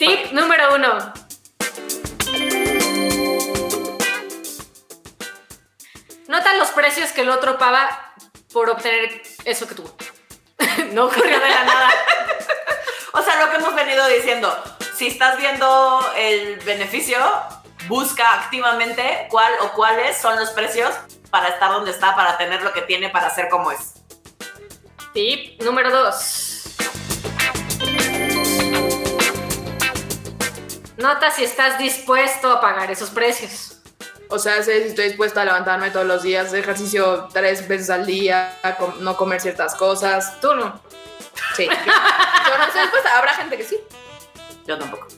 Tip 0.00 0.32
número 0.32 0.76
uno. 0.76 1.12
Nota 6.26 6.54
los 6.54 6.68
precios 6.70 7.12
que 7.12 7.20
el 7.20 7.28
otro 7.28 7.58
paga 7.58 8.14
por 8.50 8.70
obtener 8.70 9.20
eso 9.44 9.68
que 9.68 9.74
tuvo. 9.74 9.94
no 10.92 11.04
ocurrió 11.04 11.38
de 11.38 11.50
la 11.50 11.64
nada. 11.64 11.90
O 13.12 13.20
sea, 13.20 13.44
lo 13.44 13.50
que 13.50 13.58
hemos 13.58 13.74
venido 13.74 14.08
diciendo, 14.08 14.50
si 14.94 15.08
estás 15.08 15.36
viendo 15.36 16.00
el 16.16 16.56
beneficio, 16.60 17.18
busca 17.86 18.40
activamente 18.40 19.26
cuál 19.28 19.52
o 19.60 19.72
cuáles 19.72 20.16
son 20.16 20.40
los 20.40 20.48
precios 20.52 20.94
para 21.28 21.48
estar 21.48 21.72
donde 21.72 21.90
está, 21.90 22.16
para 22.16 22.38
tener 22.38 22.62
lo 22.62 22.72
que 22.72 22.80
tiene, 22.80 23.10
para 23.10 23.28
ser 23.28 23.50
como 23.50 23.70
es. 23.70 23.92
Tip 25.12 25.60
número 25.60 25.90
dos. 25.90 26.39
Nota 31.00 31.30
si 31.30 31.44
estás 31.44 31.78
dispuesto 31.78 32.50
a 32.52 32.60
pagar 32.60 32.90
esos 32.90 33.08
precios. 33.10 33.78
O 34.28 34.38
sea, 34.38 34.62
sé 34.62 34.82
si 34.82 34.88
estoy 34.88 35.06
dispuesta 35.08 35.40
a 35.42 35.44
levantarme 35.46 35.90
todos 35.90 36.06
los 36.06 36.22
días, 36.22 36.52
ejercicio 36.52 37.28
tres 37.32 37.66
veces 37.66 37.88
al 37.90 38.04
día, 38.04 38.54
a 38.62 38.76
com- 38.76 38.94
no 39.00 39.16
comer 39.16 39.40
ciertas 39.40 39.74
cosas. 39.74 40.38
Tú 40.40 40.54
no. 40.54 40.80
Sí. 41.56 41.66
Yo, 41.66 41.72
yo 42.50 42.58
no 42.58 42.64
estoy 42.64 42.82
dispuesta. 42.82 43.18
Habrá 43.18 43.34
gente 43.34 43.56
que 43.56 43.64
sí. 43.64 43.78
Yo 44.66 44.78
tampoco. 44.78 45.08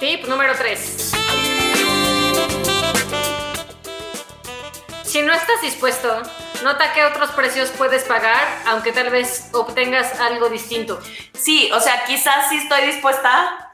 Tip 0.00 0.26
número 0.26 0.52
3. 0.58 1.12
Si 5.04 5.22
no 5.22 5.32
estás 5.32 5.60
dispuesto, 5.62 6.22
nota 6.64 6.92
qué 6.92 7.04
otros 7.04 7.30
precios 7.30 7.70
puedes 7.78 8.02
pagar, 8.02 8.62
aunque 8.66 8.90
tal 8.90 9.10
vez 9.10 9.48
obtengas 9.52 10.18
algo 10.18 10.48
distinto. 10.48 11.00
Sí, 11.34 11.70
o 11.72 11.78
sea, 11.78 12.04
quizás 12.04 12.48
sí 12.48 12.56
estoy 12.56 12.86
dispuesta 12.86 13.70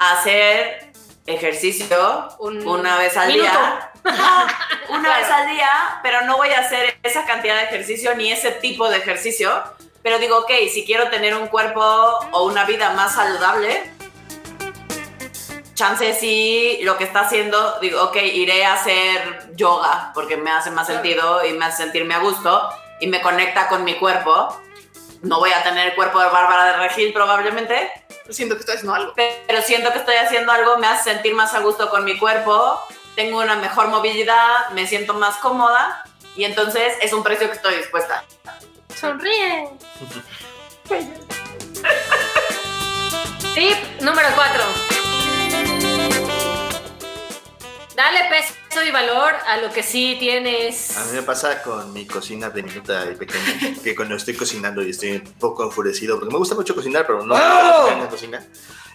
hacer 0.00 0.90
ejercicio 1.26 2.28
Un 2.38 2.66
una 2.66 2.96
vez 2.98 3.16
al 3.16 3.28
minuto. 3.28 3.50
día. 3.50 3.90
No, 4.04 4.94
una 4.96 5.08
Claro. 5.08 5.20
vez 5.20 5.30
al 5.30 5.48
día, 5.50 6.00
pero 6.02 6.22
no 6.22 6.36
voy 6.38 6.48
a 6.50 6.60
hacer 6.60 6.98
esa 7.02 7.24
cantidad 7.26 7.56
de 7.56 7.64
ejercicio 7.64 8.14
ni 8.16 8.32
ese 8.32 8.50
tipo 8.52 8.88
de 8.88 8.96
ejercicio. 8.96 9.62
Pero 10.02 10.18
digo, 10.18 10.38
ok, 10.38 10.50
si 10.72 10.84
quiero 10.86 11.10
tener 11.10 11.34
un 11.34 11.46
cuerpo 11.48 11.80
o 12.32 12.44
una 12.46 12.64
vida 12.64 12.90
más 12.94 13.14
saludable, 13.14 13.92
chance 15.74 16.14
sí 16.14 16.78
lo 16.82 16.96
que 16.96 17.04
está 17.04 17.20
haciendo, 17.20 17.78
digo, 17.80 18.02
ok, 18.04 18.16
iré 18.16 18.64
a 18.64 18.74
hacer 18.74 19.50
yoga 19.54 20.12
porque 20.14 20.36
me 20.38 20.50
hace 20.50 20.70
más 20.70 20.86
sentido 20.86 21.44
y 21.44 21.52
me 21.52 21.66
hace 21.66 21.82
sentirme 21.84 22.14
a 22.14 22.18
gusto 22.20 22.70
y 23.00 23.06
me 23.06 23.20
conecta 23.20 23.68
con 23.68 23.84
mi 23.84 23.94
cuerpo. 23.96 24.58
No 25.22 25.38
voy 25.38 25.50
a 25.52 25.62
tener 25.62 25.88
el 25.88 25.94
cuerpo 25.94 26.18
de 26.20 26.26
Bárbara 26.28 26.64
de 26.66 26.88
Regil 26.88 27.12
probablemente, 27.12 27.90
Siento 28.30 28.54
que 28.54 28.60
estoy 28.60 28.76
haciendo 28.76 28.94
algo. 28.94 29.12
pero 29.14 29.60
siento 29.62 29.92
que 29.92 29.98
estoy 29.98 30.14
haciendo 30.16 30.52
algo, 30.52 30.78
me 30.78 30.86
hace 30.86 31.12
sentir 31.12 31.34
más 31.34 31.52
a 31.54 31.60
gusto 31.60 31.90
con 31.90 32.04
mi 32.04 32.16
cuerpo, 32.16 32.80
tengo 33.16 33.38
una 33.38 33.56
mejor 33.56 33.88
movilidad, 33.88 34.70
me 34.70 34.86
siento 34.86 35.14
más 35.14 35.36
cómoda 35.38 36.04
y 36.36 36.44
entonces 36.44 36.94
es 37.02 37.12
un 37.12 37.22
precio 37.22 37.48
que 37.48 37.56
estoy 37.56 37.74
dispuesta. 37.76 38.24
Sonríe. 38.94 39.68
Tip 43.54 44.00
número 44.00 44.28
4. 44.34 44.64
Dale 47.96 48.28
peso 48.30 48.59
y 48.86 48.90
valor 48.92 49.34
a 49.46 49.56
lo 49.56 49.70
que 49.70 49.82
sí 49.82 50.16
tienes. 50.20 50.96
A 50.96 51.04
mí 51.06 51.12
me 51.14 51.22
pasa 51.22 51.60
con 51.60 51.92
mi 51.92 52.06
cocina 52.06 52.50
diminuta 52.50 53.10
y 53.10 53.16
pequeña, 53.16 53.74
que 53.82 53.96
cuando 53.96 54.14
estoy 54.14 54.34
cocinando 54.34 54.80
y 54.82 54.90
estoy 54.90 55.12
un 55.12 55.32
poco 55.38 55.64
enfurecido, 55.64 56.18
porque 56.18 56.32
me 56.32 56.38
gusta 56.38 56.54
mucho 56.54 56.74
cocinar, 56.74 57.04
pero 57.06 57.26
no 57.26 57.34
¡Oh! 57.34 57.88
en 57.90 57.98
la 58.00 58.08
cocina, 58.08 58.46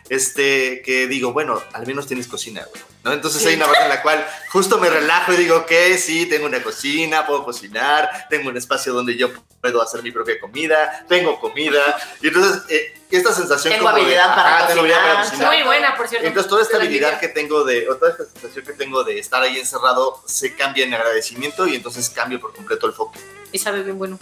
este, 0.10 0.82
que 0.84 1.08
digo, 1.08 1.34
bueno, 1.34 1.62
al 1.74 1.86
menos 1.88 2.08
tienes 2.08 2.28
cocina, 2.28 2.66
güey, 2.70 2.84
¿no? 3.04 3.14
Entonces 3.14 3.46
hay 3.46 3.56
una 3.56 3.66
parte 3.66 3.84
en 3.84 3.90
la 3.90 4.02
cual 4.02 4.26
justo 4.52 4.78
me 4.78 4.90
relajo 4.90 5.34
y 5.34 5.38
digo, 5.38 5.58
ok, 5.58 5.72
sí, 5.98 6.28
tengo 6.28 6.46
una 6.46 6.62
cocina, 6.62 7.26
puedo 7.26 7.44
cocinar, 7.44 8.28
tengo 8.30 8.50
un 8.50 8.58
espacio 8.58 8.94
donde 8.94 9.18
yo 9.18 9.32
puedo 9.62 9.82
hacer 9.82 10.04
mi 10.04 10.12
propia 10.12 10.40
comida, 10.40 11.06
tengo 11.08 11.40
comida, 11.40 11.82
y 12.22 12.28
entonces 12.28 12.64
eh, 12.70 12.94
esta 13.10 13.34
sensación 13.34 13.74
Tengo 13.74 13.86
como 13.86 13.96
de, 13.96 14.02
habilidad 14.04 14.36
para 14.36 14.58
ajá, 14.58 14.68
tengo 14.68 14.80
habilidad 14.82 15.02
para 15.02 15.16
cocinar. 15.24 15.32
cocinar. 15.32 15.54
Muy 15.54 15.64
buena, 15.64 15.98
por 15.98 16.08
cierto. 16.08 16.28
Entonces 16.28 16.50
toda 16.50 16.62
esta 16.62 16.78
habilidad 16.78 17.20
que 17.20 17.28
tengo 17.30 17.64
de, 17.64 17.90
o 17.90 17.96
toda 17.96 18.12
esta 18.12 18.26
sensación 18.26 18.66
que 18.66 18.74
tengo 18.74 19.04
de 19.04 19.18
estar 19.18 19.42
ahí 19.42 19.58
encerrado 19.58 20.22
se 20.26 20.56
cambia 20.56 20.86
en 20.86 20.94
agradecimiento 20.94 21.68
y 21.68 21.76
entonces 21.76 22.10
cambio 22.10 22.40
por 22.40 22.54
completo 22.54 22.88
el 22.88 22.94
foco. 22.94 23.14
Y 23.52 23.60
sabe 23.60 23.84
bien 23.84 23.98
bueno. 23.98 24.20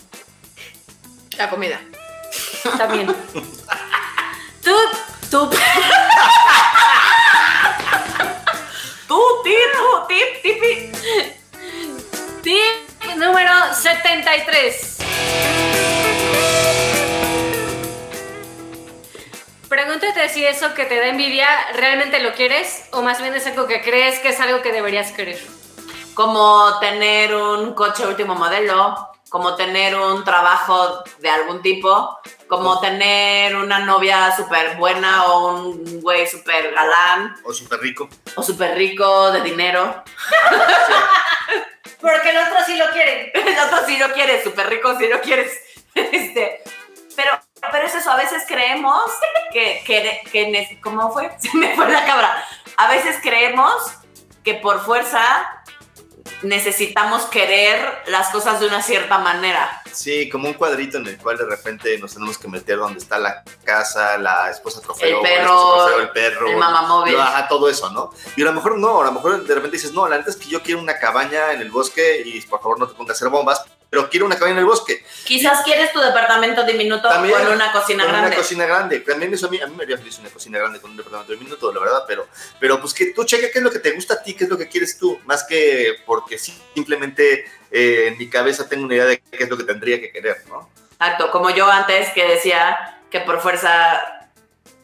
La 1.37 1.49
comida. 1.49 1.81
También. 2.77 3.07
Tú, 4.63 4.71
tú. 5.33 5.49
Tú, 9.07 9.19
tip, 9.43 9.57
tú, 9.73 10.07
tip, 10.07 10.41
tipi. 10.43 10.91
Tip 12.43 13.15
número 13.17 13.51
73. 13.73 14.97
Pregúntate 19.69 20.29
si 20.29 20.45
eso 20.45 20.73
que 20.75 20.85
te 20.85 20.97
da 20.97 21.07
envidia 21.07 21.47
realmente 21.73 22.19
lo 22.19 22.33
quieres 22.33 22.85
o 22.91 23.01
más 23.01 23.19
bien 23.19 23.33
es 23.33 23.47
algo 23.47 23.65
que 23.67 23.81
crees 23.81 24.19
que 24.19 24.29
es 24.29 24.39
algo 24.39 24.61
que 24.61 24.71
deberías 24.71 25.11
querer. 25.11 25.39
Como 26.13 26.79
tener 26.79 27.33
un 27.35 27.73
coche 27.73 28.05
último 28.05 28.35
modelo, 28.35 29.12
como 29.33 29.55
tener 29.55 29.95
un 29.95 30.23
trabajo 30.23 31.03
de 31.17 31.27
algún 31.27 31.63
tipo, 31.63 32.19
como 32.47 32.79
tener 32.79 33.55
una 33.55 33.79
novia 33.79 34.31
súper 34.35 34.75
buena 34.77 35.25
o 35.25 35.55
un 35.55 36.01
güey 36.01 36.27
súper 36.27 36.71
galán 36.71 37.35
O 37.43 37.51
súper 37.51 37.79
rico. 37.79 38.07
o 38.35 38.43
súper 38.43 38.75
rico 38.77 39.31
de 39.31 39.41
dinero. 39.41 40.03
Porque 41.99 42.29
el 42.29 42.37
otro 42.37 42.57
sí 42.63 42.77
lo 42.77 42.91
quiere. 42.91 43.31
El 43.33 43.57
otro 43.57 43.83
sí 43.87 43.97
lo 43.97 44.13
quieres, 44.13 44.43
súper 44.43 44.69
rico 44.69 44.95
sí 44.99 45.07
lo 45.07 45.19
quieres. 45.19 45.51
Este, 45.95 46.61
pero, 47.15 47.31
pero 47.71 47.87
es 47.87 47.95
eso, 47.95 48.11
a 48.11 48.17
veces 48.17 48.43
creemos 48.47 49.01
que, 49.51 49.81
que, 49.83 50.21
que 50.31 50.79
¿cómo 50.79 51.11
fue? 51.11 51.31
Se 51.39 51.57
me 51.57 51.75
fue 51.75 51.89
la 51.89 52.05
cabra. 52.05 52.45
A 52.77 52.87
veces 52.87 53.17
creemos 53.23 53.81
que 54.43 54.53
por 54.53 54.85
fuerza 54.85 55.63
necesitamos 56.41 57.23
querer 57.25 57.79
las 58.07 58.29
cosas 58.29 58.59
de 58.59 58.67
una 58.67 58.81
cierta 58.81 59.17
manera. 59.19 59.81
Sí, 59.91 60.29
como 60.29 60.47
un 60.47 60.53
cuadrito 60.55 60.97
en 60.97 61.07
el 61.07 61.17
cual 61.17 61.37
de 61.37 61.45
repente 61.45 61.97
nos 61.99 62.13
tenemos 62.13 62.37
que 62.37 62.47
meter 62.47 62.77
donde 62.77 62.99
está 62.99 63.19
la 63.19 63.43
casa, 63.63 64.17
la 64.17 64.49
esposa 64.49 64.81
trofeo, 64.81 65.17
El 65.17 65.21
perro, 65.21 65.43
esposo 65.53 65.85
trofeo, 65.87 65.99
el 66.01 66.09
perro, 66.09 66.47
el 66.49 66.57
mamamóvil. 66.57 67.19
ajá, 67.19 67.47
todo 67.47 67.69
eso, 67.69 67.89
¿no? 67.91 68.11
Y 68.35 68.41
a 68.41 68.45
lo 68.45 68.53
mejor 68.53 68.77
no, 68.77 69.01
a 69.01 69.05
lo 69.05 69.11
mejor 69.11 69.43
de 69.43 69.55
repente 69.55 69.77
dices, 69.77 69.93
no, 69.93 70.07
la 70.07 70.17
neta 70.17 70.29
es 70.31 70.35
que 70.35 70.49
yo 70.49 70.61
quiero 70.61 70.81
una 70.81 70.97
cabaña 70.97 71.53
en 71.53 71.61
el 71.61 71.71
bosque 71.71 72.23
y 72.25 72.41
por 72.41 72.61
favor 72.61 72.79
no 72.79 72.87
te 72.87 72.95
pongas 72.95 73.11
a 73.11 73.17
hacer 73.17 73.29
bombas, 73.29 73.63
pero 73.93 74.09
quiero 74.09 74.25
una 74.25 74.33
cabaña 74.33 74.53
en 74.53 74.59
el 74.61 74.65
bosque. 74.65 75.05
Quizás 75.23 75.61
quieres 75.61 75.93
tu 75.93 75.99
departamento 75.99 76.63
diminuto 76.63 77.07
También, 77.07 77.35
con 77.37 77.51
una 77.53 77.71
cocina 77.71 78.03
con 78.03 78.11
grande. 78.11 78.27
Una 78.29 78.37
cocina 78.37 78.65
grande. 78.65 78.99
También 79.01 79.31
eso 79.31 79.45
a 79.45 79.49
mí, 79.51 79.61
a 79.61 79.67
mí 79.67 79.75
me 79.75 79.83
haría 79.83 79.99
feliz 79.99 80.17
una 80.17 80.29
cocina 80.29 80.57
grande 80.57 80.81
con 80.81 80.89
un 80.89 80.97
departamento 80.97 81.31
de 81.31 81.37
minuto, 81.37 81.71
la 81.71 81.79
verdad, 81.79 82.03
pero, 82.07 82.27
pero 82.59 82.81
pues 82.81 82.91
que 82.91 83.13
tú 83.13 83.23
cheque 83.23 83.51
qué 83.51 83.59
es 83.59 83.63
lo 83.63 83.69
que 83.69 83.77
te 83.77 83.91
gusta 83.91 84.15
a 84.15 84.23
ti, 84.23 84.33
qué 84.33 84.45
es 84.45 84.49
lo 84.49 84.57
que 84.57 84.67
quieres 84.67 84.97
tú, 84.97 85.19
más 85.25 85.43
que 85.43 85.97
porque 86.07 86.39
simplemente 86.39 87.45
eh, 87.69 88.05
en 88.07 88.17
mi 88.17 88.27
cabeza 88.31 88.67
tengo 88.67 88.85
una 88.85 88.95
idea 88.95 89.05
de 89.05 89.19
qué 89.19 89.43
es 89.43 89.49
lo 89.49 89.57
que 89.57 89.63
tendría 89.63 89.99
que 89.99 90.11
querer, 90.11 90.37
¿no? 90.49 90.67
Exacto, 90.93 91.29
como 91.29 91.51
yo 91.51 91.69
antes 91.69 92.09
que 92.13 92.27
decía 92.27 92.99
que 93.11 93.19
por 93.19 93.41
fuerza 93.41 94.01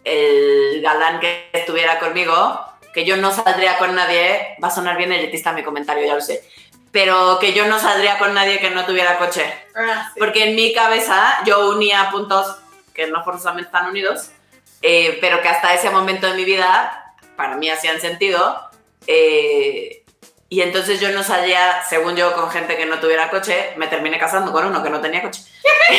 el 0.03 0.83
galán 0.83 1.19
que 1.19 1.49
estuviera 1.51 1.97
conmigo, 1.97 2.63
que 2.93 3.05
yo 3.05 3.17
no 3.17 3.31
saldría 3.31 3.79
con 3.79 3.95
nadie, 3.95 4.55
va 4.63 4.67
a 4.67 4.71
sonar 4.71 4.97
bien 4.97 5.11
elitista 5.11 5.51
mi 5.51 5.63
comentario, 5.63 6.05
ya 6.05 6.13
lo 6.13 6.21
sé, 6.21 6.43
pero 6.91 7.37
que 7.39 7.53
yo 7.53 7.65
no 7.67 7.79
saldría 7.79 8.17
con 8.17 8.33
nadie 8.33 8.59
que 8.59 8.69
no 8.71 8.85
tuviera 8.85 9.17
coche. 9.17 9.45
Ah, 9.75 10.11
Porque 10.17 10.43
en 10.49 10.55
mi 10.55 10.73
cabeza 10.73 11.37
yo 11.45 11.69
unía 11.69 12.09
puntos 12.11 12.55
que 12.93 13.07
no 13.07 13.23
forzosamente 13.23 13.67
están 13.67 13.87
unidos, 13.89 14.29
eh, 14.81 15.17
pero 15.21 15.41
que 15.41 15.49
hasta 15.49 15.73
ese 15.73 15.89
momento 15.89 16.27
de 16.27 16.33
mi 16.33 16.45
vida 16.45 17.13
para 17.35 17.55
mí 17.55 17.69
hacían 17.69 17.99
sentido. 18.01 18.69
eh, 19.07 20.03
Y 20.49 20.61
entonces 20.61 20.99
yo 20.99 21.09
no 21.11 21.21
salía, 21.23 21.83
según 21.87 22.15
yo, 22.15 22.33
con 22.33 22.49
gente 22.49 22.75
que 22.75 22.87
no 22.87 22.99
tuviera 22.99 23.29
coche, 23.29 23.73
me 23.77 23.85
terminé 23.87 24.17
casando 24.17 24.51
con 24.51 24.65
uno 24.65 24.81
que 24.81 24.89
no 24.89 24.99
tenía 24.99 25.21
coche. 25.21 25.41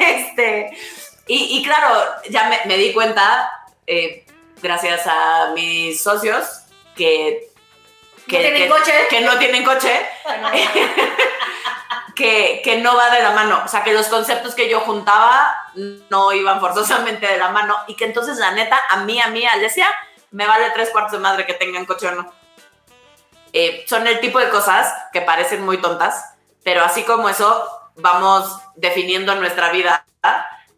este, 0.00 0.76
y, 1.26 1.58
y 1.58 1.64
claro, 1.64 1.88
ya 2.28 2.48
me, 2.50 2.60
me 2.66 2.76
di 2.76 2.92
cuenta, 2.92 3.50
eh, 3.86 4.26
gracias 4.62 5.06
a 5.06 5.52
mis 5.54 6.02
socios, 6.02 6.44
que, 6.94 7.48
que, 8.26 8.38
tienen 8.38 8.62
que- 8.62 8.68
coche. 8.68 8.92
que 9.10 9.20
no 9.20 9.38
tienen 9.38 9.64
coche, 9.64 10.08
que, 12.16 12.60
que 12.62 12.76
no 12.78 12.96
va 12.96 13.10
de 13.10 13.22
la 13.22 13.30
mano. 13.30 13.62
O 13.64 13.68
sea, 13.68 13.82
que 13.82 13.92
los 13.92 14.06
conceptos 14.08 14.54
que 14.54 14.68
yo 14.68 14.80
juntaba 14.80 15.70
no 16.10 16.32
iban 16.32 16.60
forzosamente 16.60 17.26
de 17.26 17.38
la 17.38 17.50
mano. 17.50 17.76
Y 17.86 17.96
que 17.96 18.04
entonces, 18.04 18.38
la 18.38 18.52
neta, 18.52 18.78
a 18.90 18.98
mí, 18.98 19.20
a 19.20 19.28
mí, 19.28 19.44
Alesia, 19.46 19.88
me 20.30 20.46
vale 20.46 20.70
tres 20.70 20.90
cuartos 20.90 21.12
de 21.12 21.18
madre 21.18 21.46
que 21.46 21.54
tengan 21.54 21.84
coche 21.86 22.08
o 22.08 22.12
no. 22.12 22.32
Eh, 23.52 23.84
son 23.88 24.06
el 24.06 24.20
tipo 24.20 24.38
de 24.38 24.48
cosas 24.48 24.92
que 25.12 25.20
parecen 25.20 25.64
muy 25.64 25.78
tontas, 25.78 26.34
pero 26.64 26.82
así 26.82 27.04
como 27.04 27.28
eso, 27.28 27.68
vamos 27.96 28.58
definiendo 28.74 29.34
nuestra 29.36 29.70
vida 29.70 30.04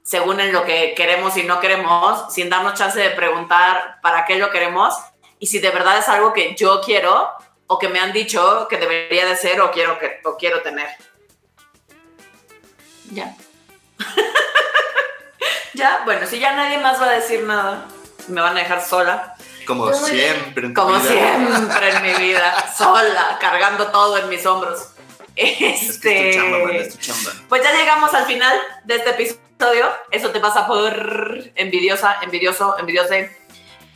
según 0.03 0.39
en 0.41 0.53
lo 0.53 0.65
que 0.65 0.95
queremos 0.95 1.37
y 1.37 1.43
no 1.43 1.59
queremos, 1.59 2.33
sin 2.33 2.49
darnos 2.49 2.75
chance 2.75 2.99
de 3.01 3.11
preguntar 3.11 3.99
para 4.03 4.25
qué 4.25 4.37
lo 4.37 4.51
queremos 4.51 4.95
y 5.39 5.47
si 5.47 5.59
de 5.59 5.71
verdad 5.71 5.99
es 5.99 6.09
algo 6.09 6.33
que 6.33 6.55
yo 6.55 6.81
quiero 6.81 7.29
o 7.67 7.79
que 7.79 7.89
me 7.89 7.99
han 8.01 8.13
dicho 8.13 8.67
que 8.69 8.77
debería 8.79 9.27
de 9.27 9.37
ser 9.37 9.61
o 9.61 9.71
quiero, 9.71 9.99
que, 9.99 10.21
o 10.25 10.37
quiero 10.37 10.63
tener. 10.63 10.89
Ya. 13.13 13.35
ya, 15.75 16.03
bueno, 16.05 16.27
si 16.27 16.39
ya 16.39 16.53
nadie 16.55 16.79
más 16.79 17.01
va 17.01 17.07
a 17.07 17.13
decir 17.13 17.43
nada, 17.43 17.87
me 18.29 18.41
van 18.41 18.57
a 18.57 18.61
dejar 18.61 18.83
sola. 18.85 19.35
Como 19.67 19.93
siempre 19.93 20.67
en 20.67 20.75
tu 20.75 20.81
Como 20.81 20.95
vida. 20.99 21.11
siempre 21.11 21.91
en 21.91 22.03
mi 22.03 22.15
vida, 22.27 22.73
sola, 22.79 23.37
cargando 23.41 23.89
todo 23.89 24.17
en 24.19 24.29
mis 24.29 24.45
hombros. 24.47 24.91
Es 25.35 25.99
que 25.99 26.31
es 26.31 26.33
tu 26.33 26.39
chamba, 26.39 26.59
man, 26.61 26.71
Este, 26.77 26.89
es 26.89 26.95
tu 26.95 26.99
chamba. 26.99 27.31
pues 27.49 27.63
ya 27.63 27.73
llegamos 27.75 28.15
al 28.15 28.25
final 28.27 28.57
de 28.85 28.95
este 28.97 29.11
episodio. 29.11 29.87
Eso 30.11 30.31
te 30.31 30.41
pasa 30.41 30.67
por 30.67 30.95
envidiosa, 31.57 32.17
envidioso, 32.23 32.79
envidiose. 32.79 33.37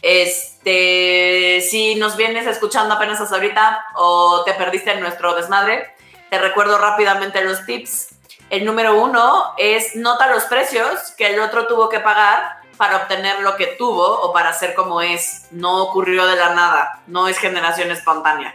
Este, 0.02 1.60
si 1.68 1.94
nos 1.96 2.16
vienes 2.16 2.46
escuchando 2.46 2.94
apenas 2.94 3.20
hasta 3.20 3.34
ahorita 3.34 3.84
o 3.96 4.42
te 4.44 4.54
perdiste 4.54 4.92
en 4.92 5.00
nuestro 5.00 5.34
desmadre, 5.34 5.94
te 6.30 6.38
recuerdo 6.38 6.78
rápidamente 6.78 7.44
los 7.44 7.66
tips. 7.66 8.08
El 8.48 8.64
número 8.64 9.00
uno 9.00 9.54
es 9.58 9.94
nota 9.96 10.28
los 10.28 10.44
precios 10.44 11.12
que 11.16 11.28
el 11.28 11.40
otro 11.40 11.66
tuvo 11.66 11.88
que 11.88 12.00
pagar 12.00 12.60
para 12.76 12.96
obtener 12.96 13.40
lo 13.40 13.56
que 13.56 13.66
tuvo 13.66 14.04
o 14.04 14.32
para 14.32 14.52
ser 14.52 14.74
como 14.74 15.02
es. 15.02 15.46
No 15.50 15.82
ocurrió 15.82 16.26
de 16.26 16.36
la 16.36 16.54
nada, 16.54 17.02
no 17.06 17.28
es 17.28 17.38
generación 17.38 17.90
espontánea. 17.90 18.54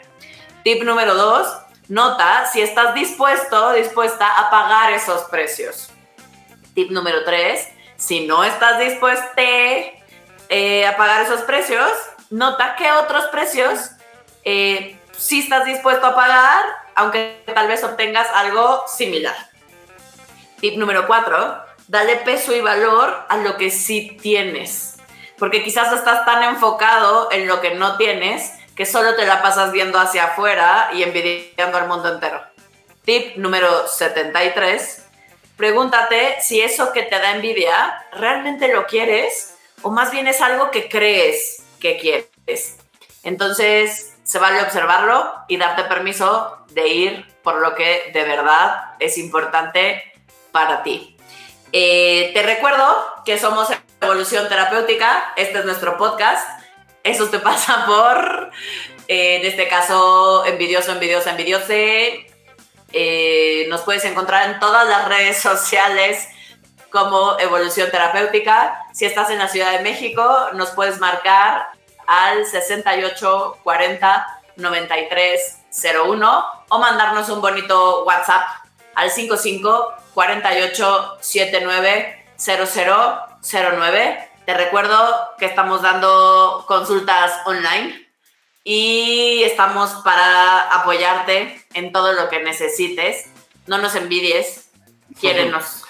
Tip 0.64 0.84
número 0.84 1.14
dos, 1.14 1.48
nota 1.90 2.48
si 2.48 2.62
estás 2.62 2.96
dispuesto, 2.96 3.74
dispuesta 3.74 4.40
a 4.40 4.50
pagar 4.50 4.94
esos 4.94 5.24
precios. 5.26 5.92
Tip 6.74 6.92
número 6.92 7.24
tres, 7.24 7.70
si 7.98 8.26
no 8.26 8.44
estás 8.44 8.80
dispuesta 8.80 9.42
eh, 10.50 10.86
a 10.86 10.98
pagar 10.98 11.22
esos 11.22 11.42
precios, 11.42 11.92
nota 12.30 12.76
qué 12.78 12.92
otros 12.92 13.26
precios 13.26 13.92
eh, 14.44 15.00
sí 15.18 15.40
estás 15.40 15.66
dispuesto 15.66 16.06
a 16.06 16.16
pagar, 16.16 16.64
aunque 16.96 17.44
tal 17.54 17.68
vez 17.68 17.84
obtengas 17.84 18.28
algo 18.34 18.86
similar. 18.88 19.36
Tip 20.60 20.78
número 20.78 21.08
cuatro, 21.08 21.60
dale 21.88 22.18
peso 22.18 22.54
y 22.56 22.62
valor 22.62 23.26
a 23.28 23.38
lo 23.38 23.58
que 23.58 23.72
sí 23.72 24.18
tienes. 24.22 24.96
Porque 25.38 25.64
quizás 25.64 25.92
estás 25.92 26.26
tan 26.26 26.44
enfocado 26.44 27.30
en 27.32 27.48
lo 27.48 27.60
que 27.60 27.76
no 27.76 27.98
tienes 27.98 28.54
que 28.76 28.86
solo 28.86 29.16
te 29.16 29.26
la 29.26 29.42
pasas 29.42 29.72
viendo 29.72 29.98
hacia 30.00 30.26
afuera 30.26 30.90
y 30.94 31.04
envidiando 31.04 31.78
al 31.78 31.88
mundo 31.88 32.14
entero. 32.14 32.42
Tip 33.04 33.38
número 33.38 33.88
73. 33.88 35.06
Pregúntate 35.56 36.36
si 36.42 36.62
eso 36.62 36.92
que 36.92 37.04
te 37.04 37.18
da 37.18 37.36
envidia 37.36 38.06
realmente 38.12 38.68
lo 38.74 38.86
quieres 38.86 39.55
o 39.82 39.92
más 39.92 40.12
bien 40.12 40.28
es 40.28 40.42
algo 40.42 40.72
que 40.72 40.90
crees 40.90 41.64
que 41.80 41.98
quieres. 41.98 42.78
Entonces, 43.24 44.16
se 44.24 44.40
vale 44.40 44.62
observarlo 44.62 45.34
y 45.48 45.58
darte 45.58 45.84
permiso 45.84 46.66
de 46.70 46.88
ir 46.88 47.36
por 47.44 47.62
lo 47.62 47.76
que 47.76 48.12
de 48.14 48.24
verdad 48.24 48.96
es 49.00 49.18
importante 49.18 50.04
para 50.52 50.84
ti. 50.84 51.16
Eh, 51.72 52.32
te 52.34 52.42
recuerdo 52.42 52.86
que 53.26 53.38
somos 53.38 53.70
Evolución 54.02 54.48
Terapéutica, 54.48 55.34
este 55.36 55.60
es 55.60 55.66
nuestro 55.66 55.98
podcast. 55.98 56.48
Eso 57.04 57.30
te 57.30 57.40
pasa 57.50 57.86
por, 57.86 58.52
eh, 59.08 59.38
en 59.38 59.46
este 59.46 59.68
caso, 59.68 60.46
envidioso, 60.46 60.92
envidiosa, 60.92 61.32
envidiose. 61.32 62.28
Eh, 62.94 63.66
nos 63.70 63.82
puedes 63.82 64.06
encontrar 64.06 64.50
en 64.50 64.60
todas 64.60 64.88
las 64.88 65.08
redes 65.08 65.38
sociales 65.38 66.28
como 66.90 67.38
Evolución 67.40 67.92
Terapéutica. 67.92 68.85
Si 68.96 69.04
estás 69.04 69.30
en 69.30 69.40
la 69.40 69.50
Ciudad 69.50 69.74
de 69.74 69.84
México, 69.84 70.24
nos 70.54 70.70
puedes 70.70 71.02
marcar 71.02 71.68
al 72.08 72.46
68 72.46 73.58
40 73.62 74.42
93 74.56 75.58
01 76.08 76.46
o 76.70 76.80
mandarnos 76.80 77.28
un 77.28 77.42
bonito 77.42 78.06
WhatsApp 78.06 78.48
al 78.94 79.12
55 79.12 79.94
48 80.14 81.18
79 81.20 82.26
0009. 82.38 84.30
Te 84.46 84.54
recuerdo 84.54 85.30
que 85.38 85.46
estamos 85.48 85.82
dando 85.82 86.64
consultas 86.66 87.34
online 87.48 88.08
y 88.64 89.44
estamos 89.44 89.90
para 90.06 90.62
apoyarte 90.74 91.62
en 91.74 91.92
todo 91.92 92.14
lo 92.14 92.30
que 92.30 92.40
necesites. 92.40 93.26
No 93.68 93.78
nos 93.78 93.94
envidies, 93.96 94.70
quiérenos. 95.20 95.85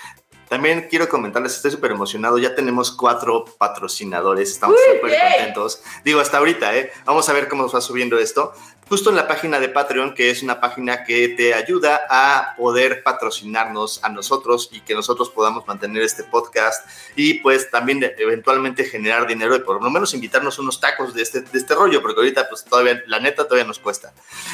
También 0.56 0.88
quiero 0.90 1.10
comentarles, 1.10 1.54
estoy 1.54 1.72
súper 1.72 1.92
emocionado. 1.92 2.38
Ya 2.38 2.56
tenemos 2.56 2.90
cuatro 2.90 3.44
patrocinadores, 3.58 4.52
estamos 4.52 4.78
súper 4.80 5.20
contentos. 5.20 5.82
Digo, 6.06 6.22
hasta 6.22 6.38
ahorita, 6.38 6.74
¿eh? 6.78 6.94
Vamos 7.04 7.28
a 7.28 7.34
ver 7.34 7.50
cómo 7.50 7.64
nos 7.64 7.76
va 7.76 7.82
subiendo 7.82 8.18
esto. 8.18 8.54
Justo 8.88 9.10
en 9.10 9.16
la 9.16 9.28
página 9.28 9.60
de 9.60 9.70
Patreon, 9.70 10.14
que 10.14 10.30
es 10.30 10.44
una 10.44 10.62
página 10.62 11.06
que 11.06 11.30
te 11.30 11.56
ayuda 11.56 12.02
a 12.08 12.54
poder 12.56 13.02
patrocinarnos 13.02 14.04
a 14.04 14.10
nosotros 14.10 14.70
y 14.72 14.82
que 14.82 14.94
nosotros 14.94 15.32
podamos 15.32 15.66
mantener 15.66 16.04
este 16.04 16.24
podcast 16.24 16.88
y 17.16 17.40
pues 17.40 17.72
también 17.72 18.14
eventualmente 18.20 18.84
generar 18.84 19.26
dinero 19.26 19.56
y 19.56 19.62
por 19.62 19.84
lo 19.84 19.90
menos 19.90 20.14
invitarnos 20.14 20.60
unos 20.60 20.80
tacos 20.80 21.16
de 21.16 21.24
este, 21.24 21.42
de 21.42 21.58
este 21.58 21.74
rollo, 21.74 22.04
porque 22.04 22.20
ahorita 22.20 22.48
pues 22.48 22.64
todavía, 22.64 23.02
la 23.08 23.20
neta, 23.20 23.46
todavía 23.46 23.66
nos 23.66 23.80
cuesta. 23.80 24.14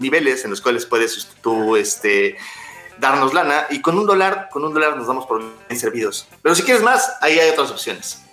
niveles 0.00 0.44
en 0.44 0.50
los 0.50 0.60
cuales 0.60 0.86
puedes 0.86 1.28
tú 1.42 1.76
este, 1.76 2.36
darnos 2.98 3.34
lana 3.34 3.66
y 3.70 3.80
con 3.80 3.98
un 3.98 4.06
dólar, 4.06 4.48
con 4.50 4.64
un 4.64 4.74
dólar 4.74 4.96
nos 4.96 5.06
damos 5.06 5.26
por 5.26 5.40
bien 5.68 5.80
servidos. 5.80 6.26
Pero 6.42 6.54
si 6.54 6.62
quieres 6.62 6.82
más, 6.82 7.16
ahí 7.20 7.38
hay 7.38 7.50
otras 7.50 7.70
opciones. 7.70 8.24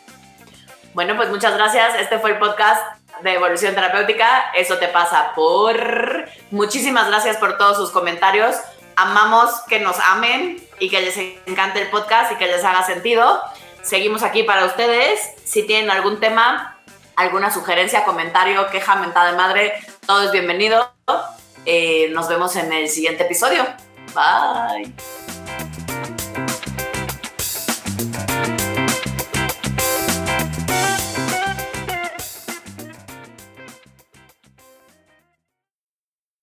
Bueno, 0.94 1.16
pues 1.16 1.30
muchas 1.30 1.54
gracias. 1.54 1.96
Este 2.00 2.18
fue 2.20 2.32
el 2.32 2.40
podcast 2.40 2.82
de 3.22 3.34
Evolución 3.34 3.76
Terapéutica. 3.76 4.52
Eso 4.56 4.78
te 4.78 4.88
pasa 4.88 5.32
por... 5.36 6.28
Muchísimas 6.52 7.08
gracias 7.08 7.38
por 7.38 7.58
todos 7.58 7.78
sus 7.78 7.92
comentarios. 7.92 8.56
Amamos 8.96 9.52
que 9.68 9.80
nos 9.80 10.00
amen 10.00 10.60
y 10.80 10.90
que 10.90 11.02
les 11.02 11.18
encante 11.46 11.82
el 11.82 11.90
podcast 11.90 12.32
y 12.32 12.36
que 12.36 12.48
les 12.48 12.64
haga 12.64 12.84
sentido. 12.84 13.42
Seguimos 13.84 14.24
aquí 14.24 14.44
para 14.44 14.66
ustedes. 14.66 15.20
Si 15.46 15.64
tienen 15.68 15.92
algún 15.92 16.20
tema, 16.20 16.78
alguna 17.16 17.52
sugerencia, 17.52 18.04
comentario, 18.04 18.68
queja, 18.70 18.96
mentada 18.96 19.32
de 19.32 19.38
madre, 19.38 19.74
todo 20.06 20.24
es 20.24 20.32
bienvenido. 20.32 20.92
Eh, 21.70 22.10
nos 22.12 22.30
vemos 22.30 22.56
en 22.56 22.72
el 22.72 22.88
siguiente 22.88 23.26
episodio. 23.26 23.66
Bye. 24.16 25.67